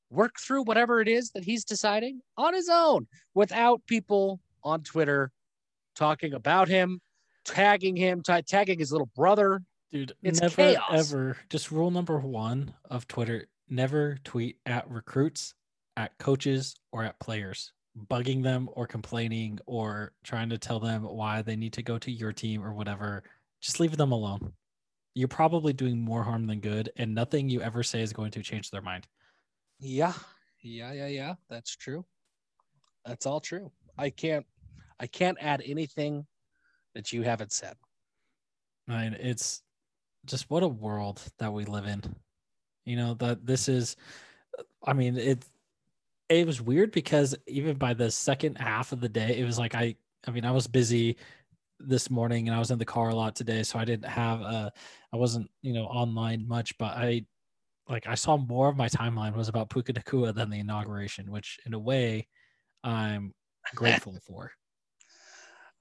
[0.10, 5.32] work through whatever it is that he's deciding on his own without people on Twitter
[5.96, 7.02] talking about him,
[7.44, 9.62] tagging him, ta- tagging his little brother.
[9.92, 11.12] Dude, It's never chaos.
[11.12, 11.38] ever.
[11.50, 15.54] Just rule number one of Twitter: never tweet at recruits,
[15.98, 17.74] at coaches, or at players,
[18.10, 22.12] bugging them or complaining or trying to tell them why they need to go to
[22.12, 23.24] your team or whatever.
[23.62, 24.54] Just leave them alone.
[25.14, 28.42] You're probably doing more harm than good, and nothing you ever say is going to
[28.42, 29.08] change their mind.
[29.80, 30.14] Yeah.
[30.62, 31.34] Yeah, yeah, yeah.
[31.50, 32.06] That's true.
[33.06, 33.72] That's all true.
[33.98, 34.46] I can't
[35.00, 36.26] I can't add anything
[36.96, 37.76] that you haven't said.
[38.88, 39.62] I mean, it's
[40.26, 42.02] just what a world that we live in.
[42.86, 43.96] You know, that this is,
[44.84, 45.46] I mean, it,
[46.42, 49.76] it was weird because even by the second half of the day, it was like,
[49.76, 49.96] I,
[50.28, 51.18] I mean, I was busy
[51.80, 53.64] this morning and I was in the car a lot today.
[53.64, 54.72] So I didn't have a,
[55.14, 57.26] I wasn't, you know, online much, but I,
[57.90, 61.60] like, I saw more of my timeline was about Puka Nacua than the inauguration, which
[61.66, 62.28] in a way
[62.84, 63.34] I'm
[63.76, 64.52] grateful for.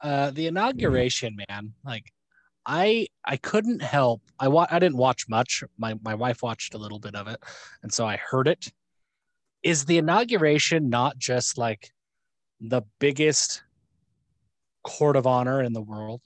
[0.01, 2.13] Uh the inauguration, man, like
[2.67, 4.23] I I couldn't help.
[4.39, 5.65] I wa- I didn't watch much.
[5.79, 7.41] My my wife watched a little bit of it,
[7.83, 8.73] and so I heard it.
[9.63, 11.93] Is the inauguration not just like
[12.61, 13.63] the biggest
[14.83, 16.21] court of honor in the world?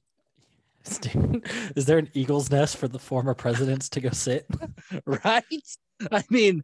[1.76, 4.46] Is there an eagle's nest for the former presidents to go sit?
[5.04, 5.44] right?
[6.12, 6.62] I mean,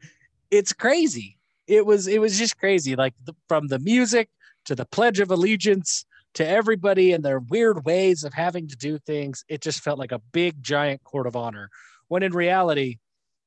[0.51, 1.39] it's crazy.
[1.67, 2.97] It was it was just crazy.
[2.97, 4.29] Like the, from the music
[4.67, 6.05] to the Pledge of Allegiance
[6.35, 10.13] to everybody and their weird ways of having to do things, it just felt like
[10.13, 11.69] a big giant court of honor.
[12.09, 12.99] When in reality,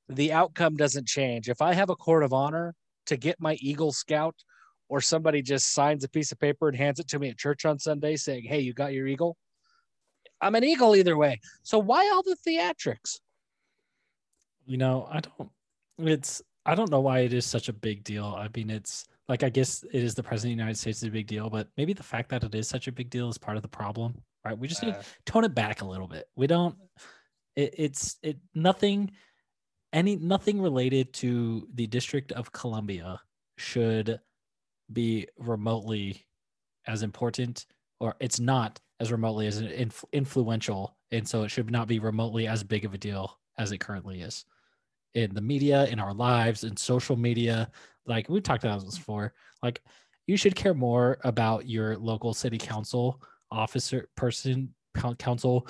[0.09, 1.49] the outcome doesn't change.
[1.49, 4.35] If I have a court of honor to get my Eagle Scout,
[4.89, 7.65] or somebody just signs a piece of paper and hands it to me at church
[7.65, 9.35] on Sunday saying, Hey, you got your Eagle?
[10.41, 11.39] I'm an Eagle either way.
[11.63, 13.19] So why all the theatrics?
[14.65, 15.49] You know, I don't,
[15.99, 18.25] it's, I don't know why it is such a big deal.
[18.25, 21.07] I mean, it's like, I guess it is the president of the United States is
[21.07, 23.37] a big deal, but maybe the fact that it is such a big deal is
[23.37, 24.57] part of the problem, right?
[24.57, 26.27] We just need Uh, to tone it back a little bit.
[26.35, 26.75] We don't,
[27.55, 29.11] it, it's, it, nothing,
[29.93, 33.21] any, nothing related to the District of Columbia
[33.57, 34.19] should
[34.91, 36.25] be remotely
[36.87, 37.65] as important
[37.99, 42.47] or it's not as remotely as inf- influential and so it should not be remotely
[42.47, 44.45] as big of a deal as it currently is.
[45.13, 47.71] In the media in our lives in social media
[48.05, 49.81] like we've talked about this before like
[50.27, 53.21] you should care more about your local city council
[53.51, 54.73] officer person
[55.17, 55.67] council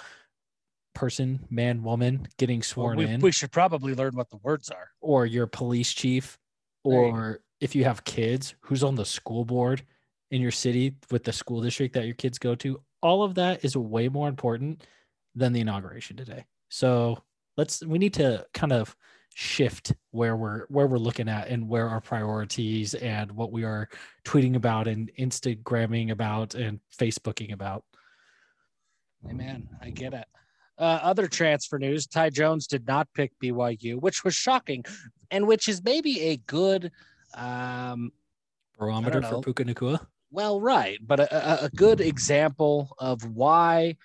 [0.95, 4.89] person man woman getting sworn we, in we should probably learn what the words are.
[5.01, 6.37] or your police chief
[6.83, 7.17] There you go.
[7.17, 9.83] or if you have kids who's on the school board
[10.31, 13.63] in your city with the school district that your kids go to all of that
[13.63, 14.83] is way more important
[15.35, 17.17] than the inauguration today so
[17.57, 18.95] let's we need to kind of
[19.37, 23.89] shift where we're where we're looking at and where our priorities and what we are
[24.23, 27.83] tweeting about and instagramming about and facebooking about
[29.29, 29.67] Amen.
[29.81, 30.27] I get it.
[30.77, 34.83] Uh, other transfer news: Ty Jones did not pick BYU, which was shocking,
[35.31, 36.91] and which is maybe a good,
[37.33, 38.11] um,
[38.77, 39.41] barometer for.
[39.41, 40.05] Puka Nacua.
[40.31, 43.95] well, right, but a, a, a good example of why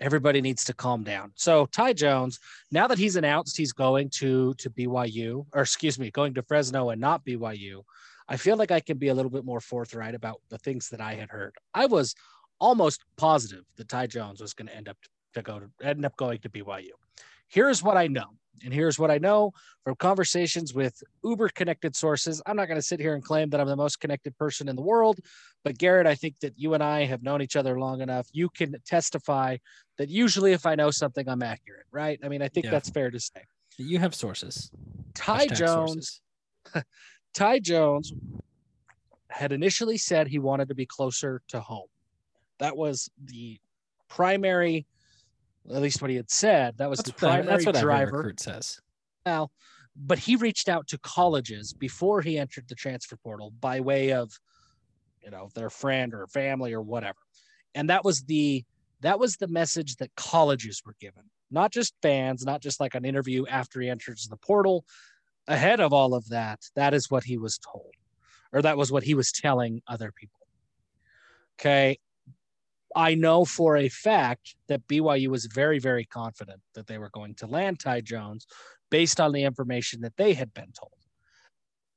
[0.00, 1.32] everybody needs to calm down.
[1.34, 2.38] So Ty Jones,
[2.70, 6.90] now that he's announced he's going to to BYU, or excuse me, going to Fresno
[6.90, 7.82] and not BYU,
[8.28, 11.00] I feel like I can be a little bit more forthright about the things that
[11.00, 11.54] I had heard.
[11.74, 12.14] I was
[12.60, 14.96] almost positive that Ty Jones was going to end up
[15.34, 16.90] to go to end up going to BYU.
[17.48, 18.30] Here's what I know.
[18.64, 22.40] And here's what I know from conversations with uber connected sources.
[22.46, 24.76] I'm not going to sit here and claim that I'm the most connected person in
[24.76, 25.18] the world,
[25.64, 28.28] but Garrett, I think that you and I have known each other long enough.
[28.32, 29.56] You can testify
[29.98, 32.18] that usually if I know something, I'm accurate, right?
[32.22, 32.70] I mean, I think Yeah.
[32.70, 33.42] that's fair to say.
[33.76, 34.70] You have sources.
[35.14, 36.20] Ty Hashtag Jones,
[36.72, 36.84] sources.
[37.34, 38.12] Ty Jones
[39.30, 41.88] had initially said he wanted to be closer to home.
[42.60, 43.58] That was the
[44.08, 44.86] primary,
[45.72, 46.76] at least what he had said.
[46.78, 48.16] That was That's the what, primary that's what every driver.
[48.18, 48.80] recruit says.
[49.24, 49.50] Well,
[49.96, 54.32] but he reached out to colleges before he entered the transfer portal by way of,
[55.22, 57.18] you know, their friend or family or whatever.
[57.74, 58.64] And that was the
[59.00, 63.04] that was the message that colleges were given, not just fans, not just like an
[63.04, 64.84] interview after he enters the portal.
[65.46, 67.92] Ahead of all of that, that is what he was told,
[68.52, 70.40] or that was what he was telling other people.
[71.60, 71.98] Okay.
[72.94, 77.34] I know for a fact that BYU was very, very confident that they were going
[77.36, 78.46] to land Ty Jones
[78.90, 80.92] based on the information that they had been told.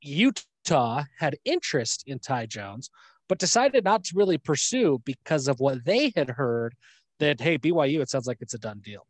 [0.01, 2.89] Utah had interest in Ty Jones,
[3.29, 6.73] but decided not to really pursue because of what they had heard
[7.19, 9.05] that, hey, BYU, it sounds like it's a done deal.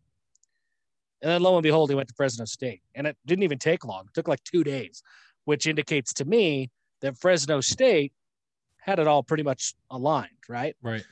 [1.22, 2.82] And then lo and behold, he went to Fresno State.
[2.96, 4.06] And it didn't even take long.
[4.08, 5.02] It took like two days,
[5.46, 6.70] which indicates to me
[7.02, 8.14] that Fresno State
[8.80, 10.76] had it all pretty much aligned, right?
[10.82, 11.04] Right.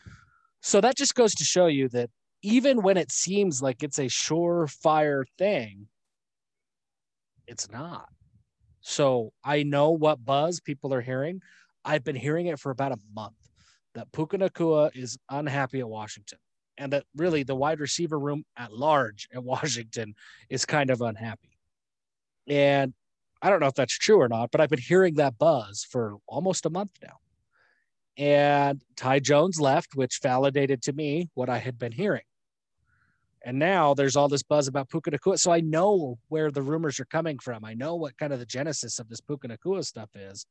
[0.65, 2.09] So that just goes to show you that
[2.41, 5.89] even when it seems like it's a surefire thing,
[7.45, 8.09] it's not.
[8.81, 11.41] So I know what buzz people are hearing.
[11.85, 13.35] I've been hearing it for about a month
[13.93, 16.39] that Puka Nacua is unhappy at Washington
[16.79, 20.15] and that really the wide receiver room at large at Washington
[20.49, 21.59] is kind of unhappy.
[22.47, 22.95] And
[23.39, 26.15] I don't know if that's true or not, but I've been hearing that buzz for
[26.25, 27.17] almost a month now.
[28.17, 32.23] And Ty Jones left, which validated to me what I had been hearing.
[33.43, 35.37] And now there's all this buzz about Puka Nacua.
[35.37, 37.63] So I know where the rumors are coming from.
[37.63, 40.47] I know what kind of the genesis of this Puka Nacua stuff is.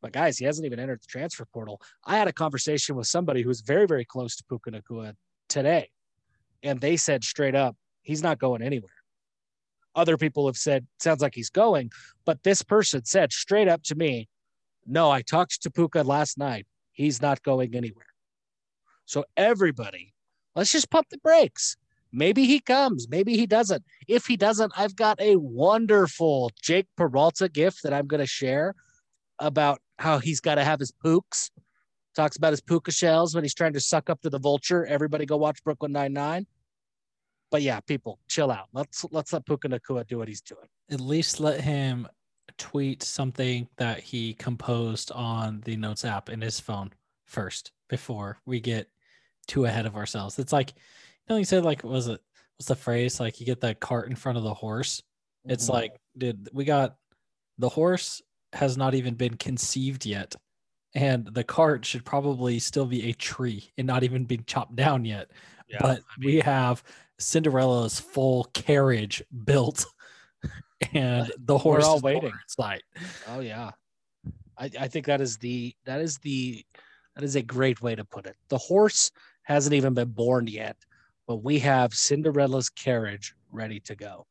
[0.00, 1.80] But guys, he hasn't even entered the transfer portal.
[2.04, 5.14] I had a conversation with somebody who's very, very close to Puka Nakua
[5.48, 5.90] today.
[6.62, 8.90] And they said straight up, he's not going anywhere.
[9.94, 11.90] Other people have said, sounds like he's going.
[12.24, 14.28] But this person said straight up to me,
[14.86, 16.66] no, I talked to Puka last night.
[16.96, 18.06] He's not going anywhere.
[19.04, 20.14] So everybody,
[20.56, 21.76] let's just pump the brakes.
[22.10, 23.84] Maybe he comes, maybe he doesn't.
[24.08, 28.74] If he doesn't, I've got a wonderful Jake Peralta gift that I'm going to share
[29.38, 31.50] about how he's got to have his pooks.
[32.14, 34.86] Talks about his puka shells when he's trying to suck up to the vulture.
[34.86, 36.46] Everybody go watch Brooklyn Nine Nine.
[37.50, 38.68] But yeah, people, chill out.
[38.72, 40.66] Let's let's let Puka Nacua do what he's doing.
[40.90, 42.08] At least let him
[42.58, 46.90] tweet something that he composed on the notes app in his phone
[47.24, 48.88] first before we get
[49.46, 50.38] too ahead of ourselves.
[50.38, 52.20] It's like, you know, he said like, was it,
[52.56, 53.20] what's the phrase?
[53.20, 55.02] Like you get that cart in front of the horse.
[55.44, 55.72] It's Mhm.
[55.72, 56.96] like, dude, we got
[57.58, 58.22] the horse
[58.52, 60.34] has not even been conceived yet.
[60.94, 65.04] And the cart should probably still be a tree and not even be chopped down
[65.04, 65.30] yet.
[65.68, 66.82] Yeah, but I mean, we have
[67.18, 69.84] Cinderella's full carriage built
[70.92, 72.30] and the horse all is nowhere waiting.
[72.30, 72.82] in sight.
[73.28, 73.70] oh yeah.
[74.58, 76.64] I, I think that is the that is the
[77.14, 78.36] that is a great way to put it.
[78.48, 79.10] The horse
[79.42, 80.76] hasn't even been born yet,
[81.26, 84.26] but we have Cinderella's carriage ready to go.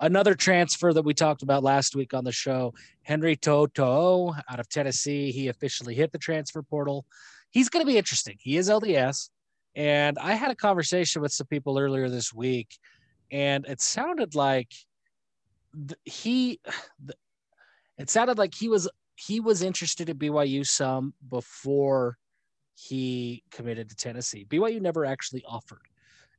[0.00, 4.68] Another transfer that we talked about last week on the show, Henry To'oTo'o out of
[4.68, 5.30] Tennessee.
[5.30, 7.04] He officially hit the transfer portal.
[7.50, 8.36] He's going to be interesting.
[8.40, 9.28] He is LDS.
[9.74, 12.76] And I had a conversation with some people earlier this week,
[13.30, 14.72] and it sounded like
[15.74, 16.60] th- he,
[17.06, 17.18] th-
[17.98, 22.16] it sounded like he was he was interested in BYU some before
[22.74, 24.46] he committed to Tennessee.
[24.48, 25.82] BYU never actually offered.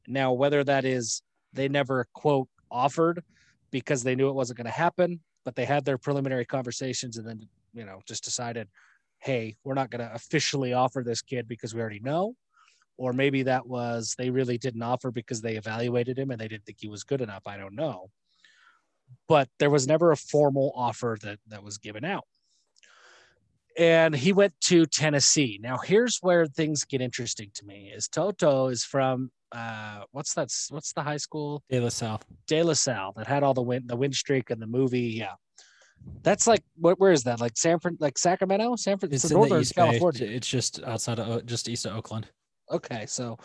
[0.07, 1.21] Now, whether that is
[1.53, 3.23] they never quote offered
[3.71, 7.27] because they knew it wasn't going to happen, but they had their preliminary conversations and
[7.27, 8.67] then you know just decided,
[9.19, 12.35] hey, we're not going to officially offer this kid because we already know.
[12.97, 16.65] Or maybe that was they really didn't offer because they evaluated him and they didn't
[16.65, 17.43] think he was good enough.
[17.47, 18.09] I don't know.
[19.27, 22.25] But there was never a formal offer that that was given out
[23.77, 25.59] and he went to Tennessee.
[25.61, 27.91] Now here's where things get interesting to me.
[27.93, 32.21] Is To'oTo'o is from uh what's that what's the high school De La Salle.
[32.47, 35.01] De La Salle that had all the win the win streak and the movie.
[35.17, 35.33] Yeah.
[36.21, 37.39] That's like what where is that?
[37.39, 38.75] Like San Fran like Sacramento?
[38.75, 39.73] San It's Francisco, in Northern Bay.
[39.75, 40.25] California.
[40.27, 42.27] It's just outside of just east of Oakland.
[42.71, 43.37] Okay, so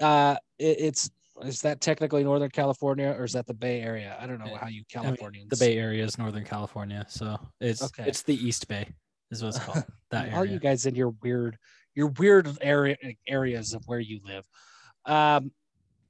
[0.00, 1.10] uh it, it's
[1.42, 4.16] is that technically Northern California or is that the Bay Area?
[4.20, 7.38] I don't know how you I mean, Californians the Bay Area is Northern California, so
[7.60, 8.04] it's Okay.
[8.08, 8.88] it's the East Bay
[9.30, 9.84] is what it's called.
[10.10, 10.52] That all area.
[10.52, 11.58] you guys in your weird
[11.96, 14.44] your weird area areas of where you live
[15.06, 15.50] um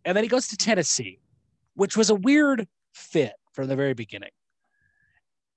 [0.05, 1.21] and then he goes to tennessee
[1.75, 4.31] which was a weird fit from the very beginning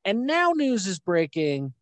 [0.05, 1.73] and now news is breaking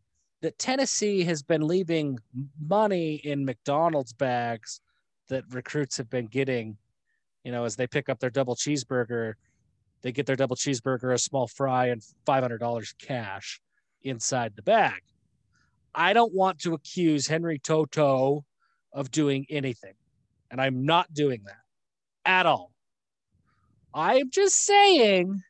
[0.42, 2.18] that tennessee has been leaving
[2.60, 4.82] money in mcdonald's bags
[5.30, 6.78] that recruits have been getting
[7.46, 9.36] you know as they pick up their double cheeseburger
[10.02, 13.62] they get their double cheeseburger a small fry and $500 cash
[14.04, 15.02] inside the bag
[15.96, 18.42] I don't want to accuse Henry To'oTo'o
[18.92, 19.94] of doing anything.
[20.52, 22.72] And I'm not doing that at all.
[23.94, 25.42] I'm just saying,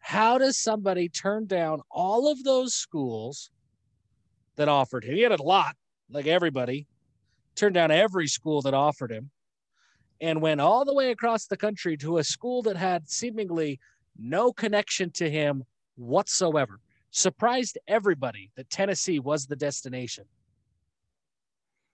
[0.00, 3.50] how does somebody turn down all of those schools
[4.56, 5.14] that offered him?
[5.14, 5.76] He had a lot,
[6.10, 6.86] like everybody,
[7.54, 9.30] turned down every school that offered him
[10.20, 13.78] and went all the way across the country to a school that had seemingly
[14.18, 15.64] no connection to him
[15.96, 20.24] whatsoever surprised everybody that Tennessee was the destination.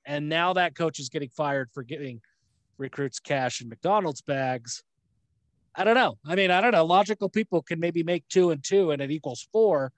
[0.05, 2.20] And now that coach is getting fired for giving
[2.77, 4.83] recruits cash in McDonald's bags.
[5.77, 6.18] I don't know.
[6.27, 6.85] I mean, I don't know.
[6.85, 9.93] Logical people can maybe make two and two and it equals four.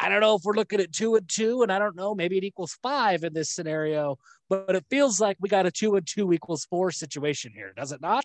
[0.00, 2.14] I don't know if we're looking at two and two, and I don't know.
[2.14, 4.18] Maybe it equals five in this scenario,
[4.48, 7.92] but it feels like we got a two and two equals four situation here, does
[7.92, 8.24] it not?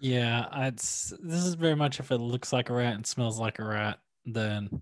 [0.00, 3.58] Yeah, it's this is very much if it looks like a rat and smells like
[3.58, 4.80] a rat, then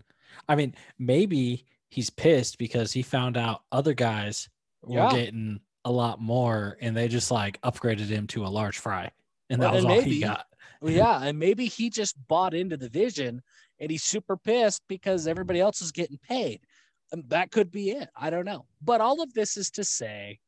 [0.49, 4.49] I mean, maybe he's pissed because he found out other guys
[4.83, 5.11] were Yeah.
[5.13, 9.11] getting a lot more and they just like upgraded him to a large fry.
[9.51, 10.45] And that Well, was and all maybe- he got.
[10.81, 13.43] Yeah, and maybe he just bought into the vision
[13.81, 16.61] and he's super pissed because everybody else is getting paid.
[17.13, 18.09] Um, that could be it.
[18.17, 18.67] I don't know.
[18.83, 20.41] But all of this is to say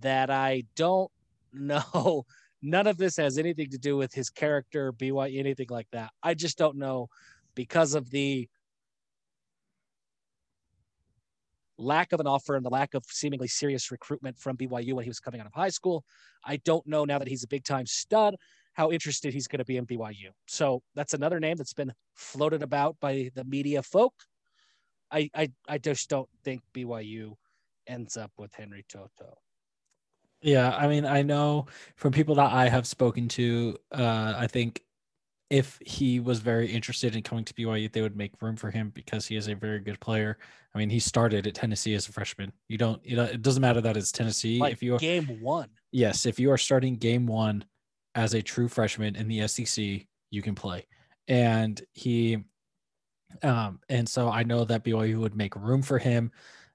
[0.00, 1.10] that I don't
[1.52, 2.24] know.
[2.60, 6.10] None of this has anything to do with his character, BY, anything like that.
[6.22, 7.08] I just don't know
[7.54, 8.48] because of the
[11.78, 15.10] lack of an offer and the lack of seemingly serious recruitment from BYU when he
[15.10, 16.04] was coming out of high school.
[16.44, 18.36] I don't know now that he's a big time stud
[18.78, 20.30] how interested he's going to be in BYU.
[20.46, 24.14] So that's another name that's been floated about by the media folk.
[25.10, 27.34] I I, I just don't think BYU
[27.88, 29.34] ends up with Henry To'oTo'o.
[30.42, 31.66] Yeah, I mean, I know
[31.96, 34.84] from people that I have spoken to, uh, I think
[35.50, 38.92] if he was very interested in coming to BYU, they would make room for him
[38.94, 40.38] because he is a very good player.
[40.72, 42.52] I mean, he started at Tennessee as a freshman.
[42.68, 44.60] You don't, you know, it doesn't matter that it's Tennessee.
[44.60, 45.70] Like if you are, game one.
[45.90, 47.64] yes, if you are starting game one
[48.18, 50.84] as a true freshman in the SEC, you can play.
[51.28, 52.38] And he,
[53.44, 56.32] um, and so I know that BYU would make room for him.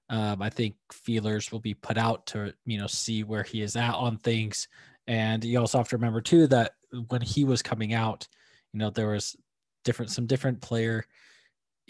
[0.10, 3.76] Um, I think feelers will be put out to, you know, see where he is
[3.76, 4.70] at on things.
[5.08, 6.76] And you also have to remember too that
[7.10, 8.26] when he was coming out,
[8.72, 9.36] you know, there was
[9.84, 11.04] different, some different player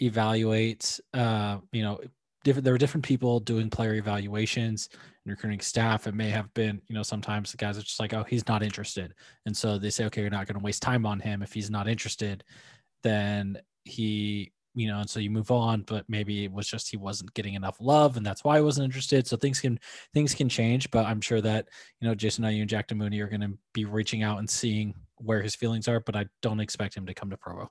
[0.02, 2.00] evaluates, uh, you know,
[2.44, 4.88] different, there were different people doing player evaluations
[5.24, 6.06] and recruiting staff.
[6.06, 8.62] It may have been, you know, sometimes the guys are just like, oh, he's not
[8.62, 9.14] interested.
[9.46, 11.42] And so they say, okay, you're not going to waste time on him.
[11.42, 12.44] If he's not interested,
[13.02, 16.96] then he, you know, and so you move on, but maybe it was just he
[16.96, 19.26] wasn't getting enough love and that's why I wasn't interested.
[19.26, 19.78] So things can
[20.12, 21.68] things can change, but I'm sure that,
[22.00, 25.42] you know, Jason Ayu and Jack Mooney are gonna be reaching out and seeing where
[25.42, 27.70] his feelings are, but I don't expect him to come to Provo.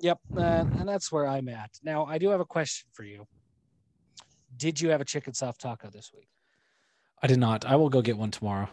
[0.00, 1.70] Yep, uh, and that's where I'm at.
[1.82, 3.26] Now, I do have a question for you.
[4.56, 6.28] Did you have a chicken soft taco this week?
[7.22, 7.64] I did not.
[7.64, 8.68] I will go get one tomorrow.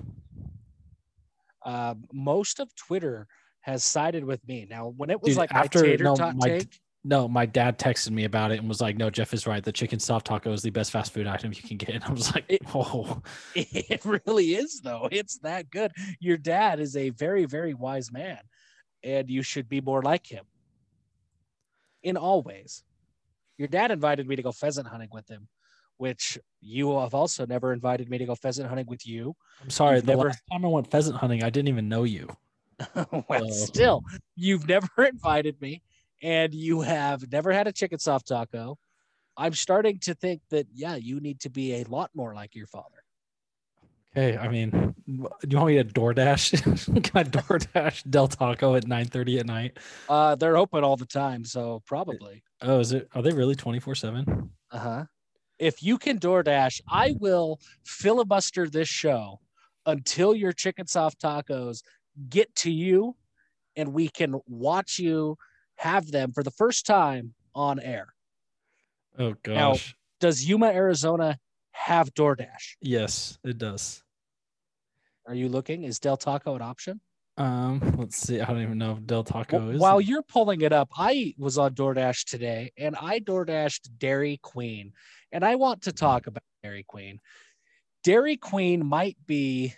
[1.66, 3.28] Uh, most of Twitter
[3.62, 4.68] has sided with me.
[4.70, 7.46] Now, when it was Dude, like after- my tater no, tot my- take, No, my
[7.46, 9.62] dad texted me about it and was like, "No, Jeff is right.
[9.64, 12.12] The chicken soft taco is the best fast food item you can get." And I
[12.12, 13.22] was like, It- "Oh,
[13.56, 15.08] it really is though.
[15.12, 15.92] It's that good.
[16.20, 18.40] Your dad is a very, very wise man,
[19.04, 20.46] and you should be more like him
[22.04, 22.84] in all ways.
[23.58, 25.47] Your dad invited me to go pheasant hunting with him,
[25.97, 29.36] which you have also never invited me to go pheasant hunting with you.
[29.62, 29.97] I'm sorry.
[29.97, 32.28] You've the never- last time I went pheasant hunting, I didn't even know you."
[33.30, 34.04] well, still,
[34.36, 35.82] you've never invited me,
[36.22, 38.78] and you have never had a chicken soft taco.
[39.38, 42.68] I'm starting to think that yeah, you need to be a lot more like your
[42.68, 43.03] father.
[44.16, 44.70] Okay, I mean,
[45.07, 47.11] do you want me to DoorDash?
[47.16, 49.78] I DoorDash Del Taco at 9:30 at night?
[50.07, 52.43] Uh, they're open all the time, so probably.
[52.61, 53.07] Oh, is it?
[53.16, 54.51] Are they really 24 seven?
[54.72, 55.05] Uh huh.
[55.57, 59.39] If you can DoorDash, I will filibuster this show
[59.86, 61.82] until your chicken soft tacos
[62.30, 63.16] get to you,
[63.76, 65.38] and we can watch you
[65.78, 68.14] have them for the first time on air.
[69.18, 69.55] Oh gosh.
[69.55, 69.76] Now-
[70.20, 71.39] Does Yuma, Arizona
[71.72, 72.76] have DoorDash?
[72.82, 74.03] yes, it does.
[75.28, 75.84] Are you looking?
[75.84, 77.00] Is Del Taco an option?
[77.38, 78.40] Um, let's see.
[78.40, 79.80] I don't even know if Del Taco Wh- is.
[79.80, 84.94] While you're pulling it up, I was on DoorDash today and I DoorDashed Dairy Queen.
[85.32, 87.20] And I want to talk about Dairy Queen.
[88.04, 89.74] Dairy Queen might be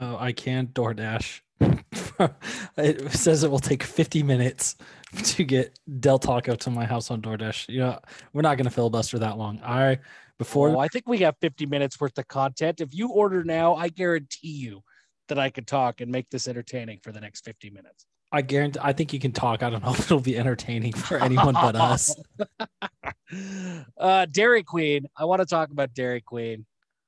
[0.00, 1.40] oh, I can't DoorDash.
[2.78, 4.76] it says it will take 50 minutes
[5.24, 7.68] to get Del Taco to my house on DoorDash.
[7.68, 7.98] You know,
[8.32, 9.60] we're not gonna filibuster that long.
[9.62, 9.98] I
[10.40, 12.80] before Oh, I think we have 50 minutes worth of content.
[12.80, 14.80] If you order now, I guarantee you
[15.28, 18.06] that I could talk and make this entertaining for the next 50 minutes.
[18.32, 19.62] I guarantee I think you can talk.
[19.62, 22.16] I don't know if it'll be entertaining for anyone but us.
[23.98, 25.06] uh, Dairy Queen.
[25.14, 26.64] I want to talk about Dairy Queen.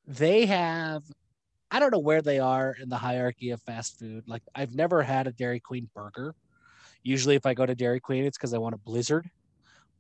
[0.07, 1.03] They have,
[1.71, 4.25] I don't know where they are in the hierarchy of fast food.
[4.27, 6.35] Like, I've never had a Dairy Queen burger.
[7.03, 9.31] Usually, if I go to Dairy Queen, it's because I want a blizzard.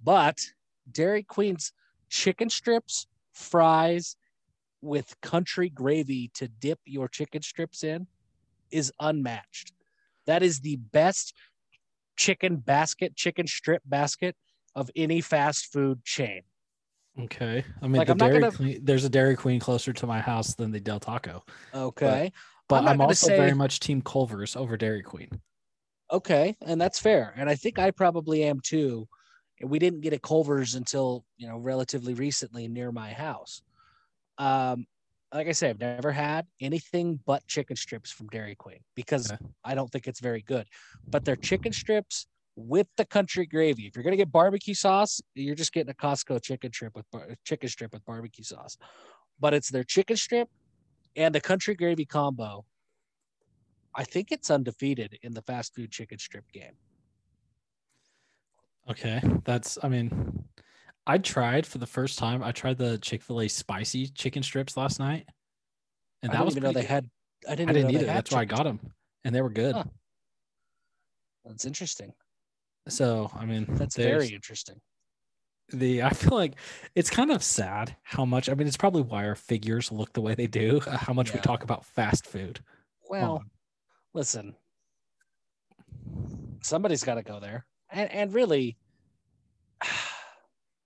[0.05, 0.39] But
[0.91, 1.73] Dairy Queen's
[2.11, 4.17] chicken strips, fries
[4.81, 8.07] with country gravy to dip your chicken strips in
[8.71, 9.73] is unmatched.
[10.27, 11.35] That is the best
[12.17, 14.37] chicken basket, chicken strip basket
[14.75, 16.43] of any fast food chain.
[17.21, 17.65] Okay.
[17.83, 20.55] I mean, Like, the Dairy gonna- Queen, there's a Dairy Queen closer to my house
[20.55, 21.45] than the Del Taco.
[21.75, 22.33] Okay.
[22.69, 25.29] But I'm I'm, also say- very much Team Culver's over Dairy Queen.
[26.11, 26.57] Okay.
[26.63, 27.35] And that's fair.
[27.37, 29.09] And I think I probably am too.
[29.61, 33.63] And we didn't get a Culver's until, you know, relatively recently near my house.
[34.39, 34.87] Um,
[35.33, 39.39] like I say, I've never had anything but chicken strips from Dairy Queen because Okay.
[39.65, 40.69] I don't think it's very good.
[41.11, 42.27] But their chicken strips
[42.57, 43.87] with the country gravy.
[43.87, 47.37] If you're gonna get barbecue sauce, you're just getting a Costco chicken strip with bar-
[47.45, 48.77] chicken strip with barbecue sauce.
[49.39, 50.49] But it's their chicken strip
[51.17, 52.67] and the country gravy combo.
[53.95, 56.79] I think it's undefeated in the fast food chicken strip game.
[58.91, 59.21] Okay.
[59.45, 60.45] That's, I mean,
[61.07, 62.43] I tried for the first time.
[62.43, 65.27] I tried the Chick fil A spicy chicken strips last night.
[66.23, 66.91] And I that didn't was even know they good.
[66.91, 67.11] had.
[67.49, 68.07] I didn't, I didn't either.
[68.07, 68.79] That's why I got them.
[69.25, 69.75] And they were good.
[69.75, 69.85] Huh.
[71.45, 72.13] That's interesting.
[72.89, 74.81] So, I mean, That's very interesting.
[75.73, 76.55] the, I feel like
[76.95, 80.21] it's kind of sad how much, I mean, it's probably why our figures look the
[80.21, 82.61] way they do, how much we talk about fast food.
[83.09, 83.45] Well,
[84.15, 84.55] listen,
[86.63, 88.77] somebody's got to go there, and and really,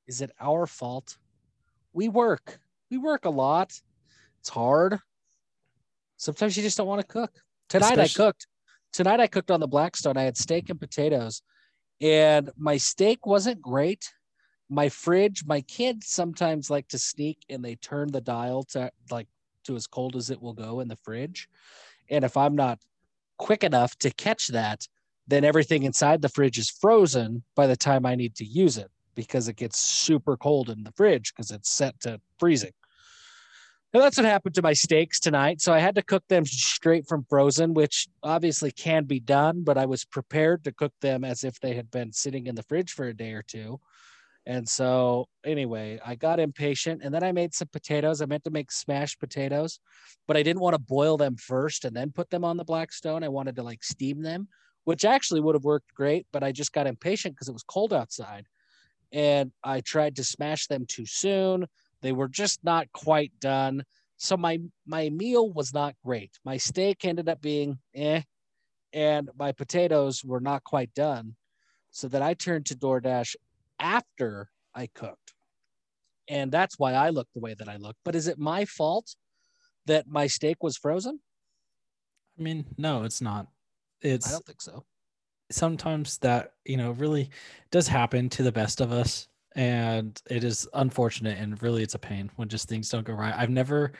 [0.07, 1.17] is it our fault?
[1.93, 2.59] We work.
[2.91, 3.73] We work a lot.
[4.41, 4.99] It's hard.
[6.17, 7.33] Sometimes you just don't want to cook.
[7.69, 8.47] Tonight Especially- I cooked.
[8.93, 10.17] Tonight I cooked on the Blackstone.
[10.17, 11.43] I had steak and potatoes,
[12.01, 14.11] and my steak wasn't great.
[14.69, 19.29] My fridge, my kids sometimes like to sneak and they turn the dial to like
[19.65, 21.49] to as cold as it will go in the fridge.
[22.09, 22.79] And if I'm not
[23.37, 24.87] quick enough to catch that,
[25.27, 28.91] then everything inside the fridge is frozen by the time I need to use it
[29.15, 32.73] because it gets super cold in the fridge because it's set to freezing.
[33.93, 35.61] And that's what happened to my steaks tonight.
[35.63, 39.79] So I had to cook them straight from frozen, which obviously can be done, but
[39.79, 42.93] I was prepared to cook them as if they had been sitting in the fridge
[42.93, 43.81] for a day or two.
[44.45, 48.21] And so, anyway, I got impatient and then I made some potatoes.
[48.21, 49.81] I meant to make smashed potatoes,
[50.29, 53.25] but I didn't want to boil them first and then put them on the Blackstone.
[53.25, 54.47] I wanted to like steam them,
[54.87, 57.93] which actually would have worked great, but I just got impatient because it was cold
[57.93, 58.47] outside.
[59.13, 61.67] And I tried to smash them too soon.
[62.03, 63.83] They were just not quite done.
[64.17, 66.39] So my my meal was not great.
[66.45, 68.23] My steak ended up being eh,
[68.93, 71.35] and my potatoes were not quite done.
[71.91, 73.35] So that I turned to DoorDash
[73.81, 75.35] after I cooked.
[76.29, 77.97] And that's why I look the way that I look.
[78.05, 79.17] But is it my fault
[79.87, 81.19] that my steak was frozen?
[82.39, 83.49] I mean, no, it's not.
[84.01, 84.85] It's I don't think so.
[85.51, 87.31] Sometimes that, you know, really
[87.71, 89.29] does happen to the best of us.
[89.55, 93.35] And it is unfortunate and really it's a pain when just things don't go right.
[93.35, 93.93] I've never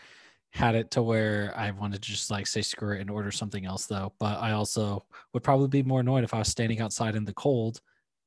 [0.51, 3.65] had it to where I wanted to just like say screw it and order something
[3.65, 4.13] else though.
[4.19, 7.33] But I also would probably be more annoyed if I was standing outside in the
[7.35, 7.81] cold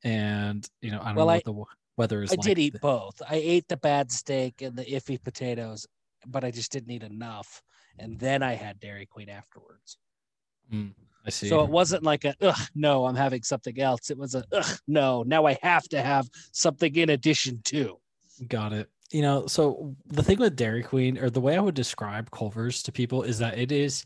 [0.04, 1.66] and you know I don't well, know what I, the
[1.98, 2.32] weather is.
[2.32, 2.46] I like.
[2.46, 3.22] did eat both.
[3.28, 5.86] I ate the bad steak and the iffy potatoes,
[6.26, 7.62] but I just didn't eat enough,
[7.98, 9.98] and then I had Dairy Queen afterwards.
[10.74, 10.94] Mm,
[11.26, 11.50] I see.
[11.50, 14.10] So it wasn't like a ugh no, I'm having something else.
[14.10, 18.00] It was a ugh no, now I have to have something in addition to.
[18.48, 18.90] Got it.
[19.12, 22.84] You know, so the thing with Dairy Queen, or the way I would describe Culver's
[22.84, 24.06] to people, is that it is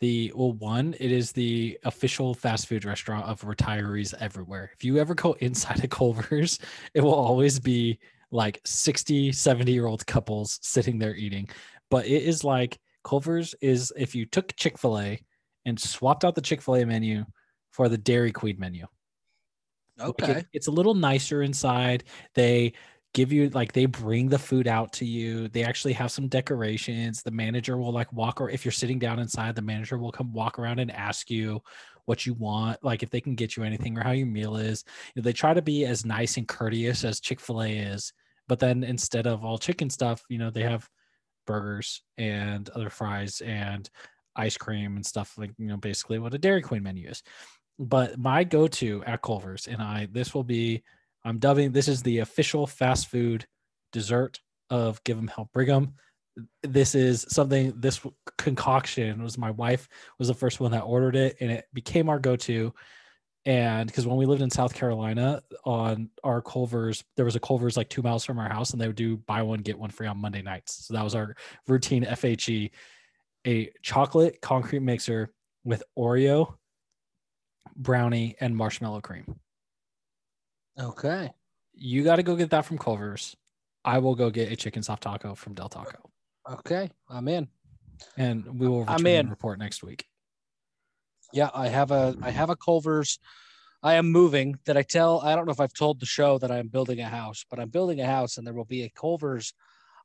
[0.00, 4.98] the well one it is the official fast food restaurant of retirees everywhere if you
[4.98, 6.58] ever go inside a culver's
[6.94, 7.98] it will always be
[8.30, 11.48] like 60 70 year old couples sitting there eating
[11.90, 15.20] but it is like culver's is if you took chick-fil-a
[15.64, 17.24] and swapped out the chick-fil-a menu
[17.70, 18.86] for the dairy queen menu.
[20.00, 22.04] Okay like it, it's a little nicer inside.
[22.34, 22.72] They
[23.12, 25.48] give you like they bring the food out to you.
[25.48, 27.22] They actually have some decorations.
[27.22, 30.32] The manager will like walk or if you're sitting down inside the manager will come
[30.32, 31.60] walk around and ask you
[32.06, 34.84] what you want like if they can get you anything or how your meal is.
[35.14, 38.12] You know, they try to be as nice and courteous as chick-fil-a is
[38.48, 40.88] but then instead of all chicken stuff you know they have
[41.46, 43.88] burgers and other fries and
[44.40, 47.22] ice cream and stuff like you know basically what a dairy queen menu is
[47.78, 50.82] but my go-to at culver's and i this will be
[51.24, 53.46] I'm dubbing this is the official fast food
[53.92, 55.94] dessert of Give 'em Hell Brigham.
[56.62, 58.00] This is something this
[58.38, 59.88] concoction was my wife
[60.18, 62.72] was the first one that ordered it and it became our go-to.
[63.46, 67.76] And because when we lived in South Carolina on our Culver's, there was a Culver's
[67.76, 70.06] like two miles from our house, and they would do buy one, get one free
[70.06, 70.86] on Monday nights.
[70.86, 71.34] So that was our
[71.66, 72.70] routine FHE,
[73.46, 75.32] a chocolate concrete mixer
[75.64, 76.54] with Oreo,
[77.76, 79.36] brownie, and marshmallow cream.
[80.78, 81.30] Okay.
[81.74, 83.36] You got to go get that from Culver's.
[83.84, 85.98] I will go get a chicken soft taco from Del Taco.
[86.50, 87.48] Okay, I'm in.
[88.16, 89.30] And we will return I'm in.
[89.30, 90.06] report next week.
[91.32, 93.18] Yeah, I have a I have a Culver's.
[93.82, 94.56] I am moving.
[94.66, 95.20] That I tell?
[95.20, 97.70] I don't know if I've told the show that I'm building a house, but I'm
[97.70, 99.54] building a house, and there will be a Culver's.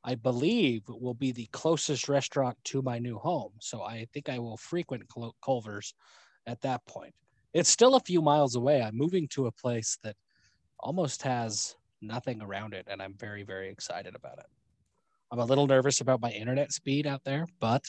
[0.06, 3.50] I believe will be the closest restaurant to my new home.
[3.58, 5.02] So I think I will frequent
[5.44, 5.94] Culver's
[6.46, 7.12] at that point.
[7.52, 8.80] It's still a few miles away.
[8.82, 10.14] I'm moving to a place that
[10.78, 12.86] almost has nothing around it.
[12.88, 14.46] And I'm very, very excited about it.
[15.32, 17.82] I'm a little nervous about my internet speed out there, but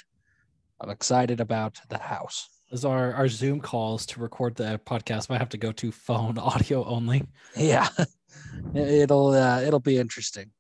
[0.82, 2.50] I'm excited about the house.
[2.72, 6.38] As our, our Zoom calls to record the podcast might have to go to phone
[6.40, 7.24] audio only.
[7.56, 7.88] Yeah,
[8.76, 10.52] it'll uh, it'll be interesting.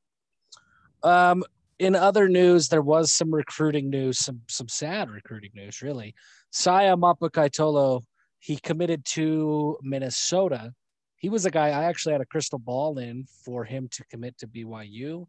[1.04, 1.43] Um,
[1.80, 6.16] in other news, there was some recruiting news, some some sad recruiting news, really.
[6.52, 8.02] Saya Mapakaitolo,
[8.39, 10.74] he committed to Minnesota
[11.18, 14.38] he was a guy I actually had a crystal ball in for him to commit
[14.39, 15.26] to BYU.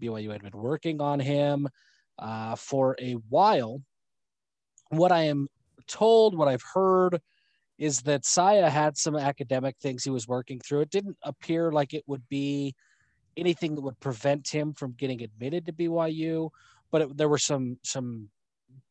[0.00, 1.68] BYU had been working on him
[2.18, 3.82] uh, for a while.
[4.90, 5.48] What I am
[5.88, 7.20] told, what I've heard,
[7.76, 10.82] is that Saya had some academic things he was working through.
[10.82, 12.74] It didn't appear like it would be
[13.36, 16.50] anything that would prevent him from getting admitted to BYU,
[16.90, 18.28] but it, there were some some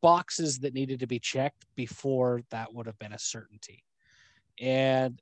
[0.01, 3.83] boxes that needed to be checked before that would have been a certainty.
[4.59, 5.21] And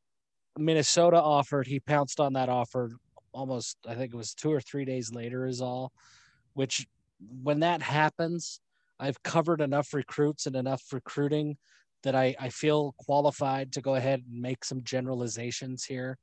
[0.57, 2.91] Minnesota offered, he pounced on that offer
[3.31, 5.91] almost, I think it was two or three days later, is all.
[6.53, 6.87] Which,
[7.41, 8.59] when that happens,
[8.99, 11.57] I've covered enough recruits and enough recruiting
[12.03, 16.17] that I, I feel qualified to go ahead and make some generalizations here.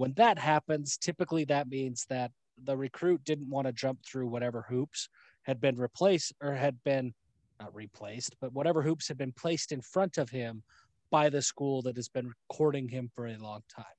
[0.00, 2.30] When that happens, typically that means that
[2.64, 5.10] the recruit didn't want to jump through whatever hoops
[5.42, 7.12] had been replaced or had been
[7.60, 10.62] not replaced, but whatever hoops had been placed in front of him
[11.10, 13.98] by the school that has been courting him for a long time.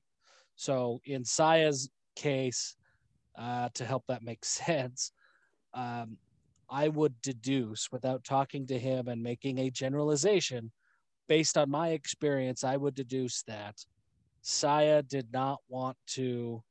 [0.56, 2.76] So in Saya's case,
[3.38, 5.12] uh, to help that make sense,
[5.76, 6.18] um,
[6.68, 10.72] I would deduce without talking to him and making a generalization
[11.28, 13.86] based on my experience, I would deduce that
[14.42, 16.64] Saya did not want to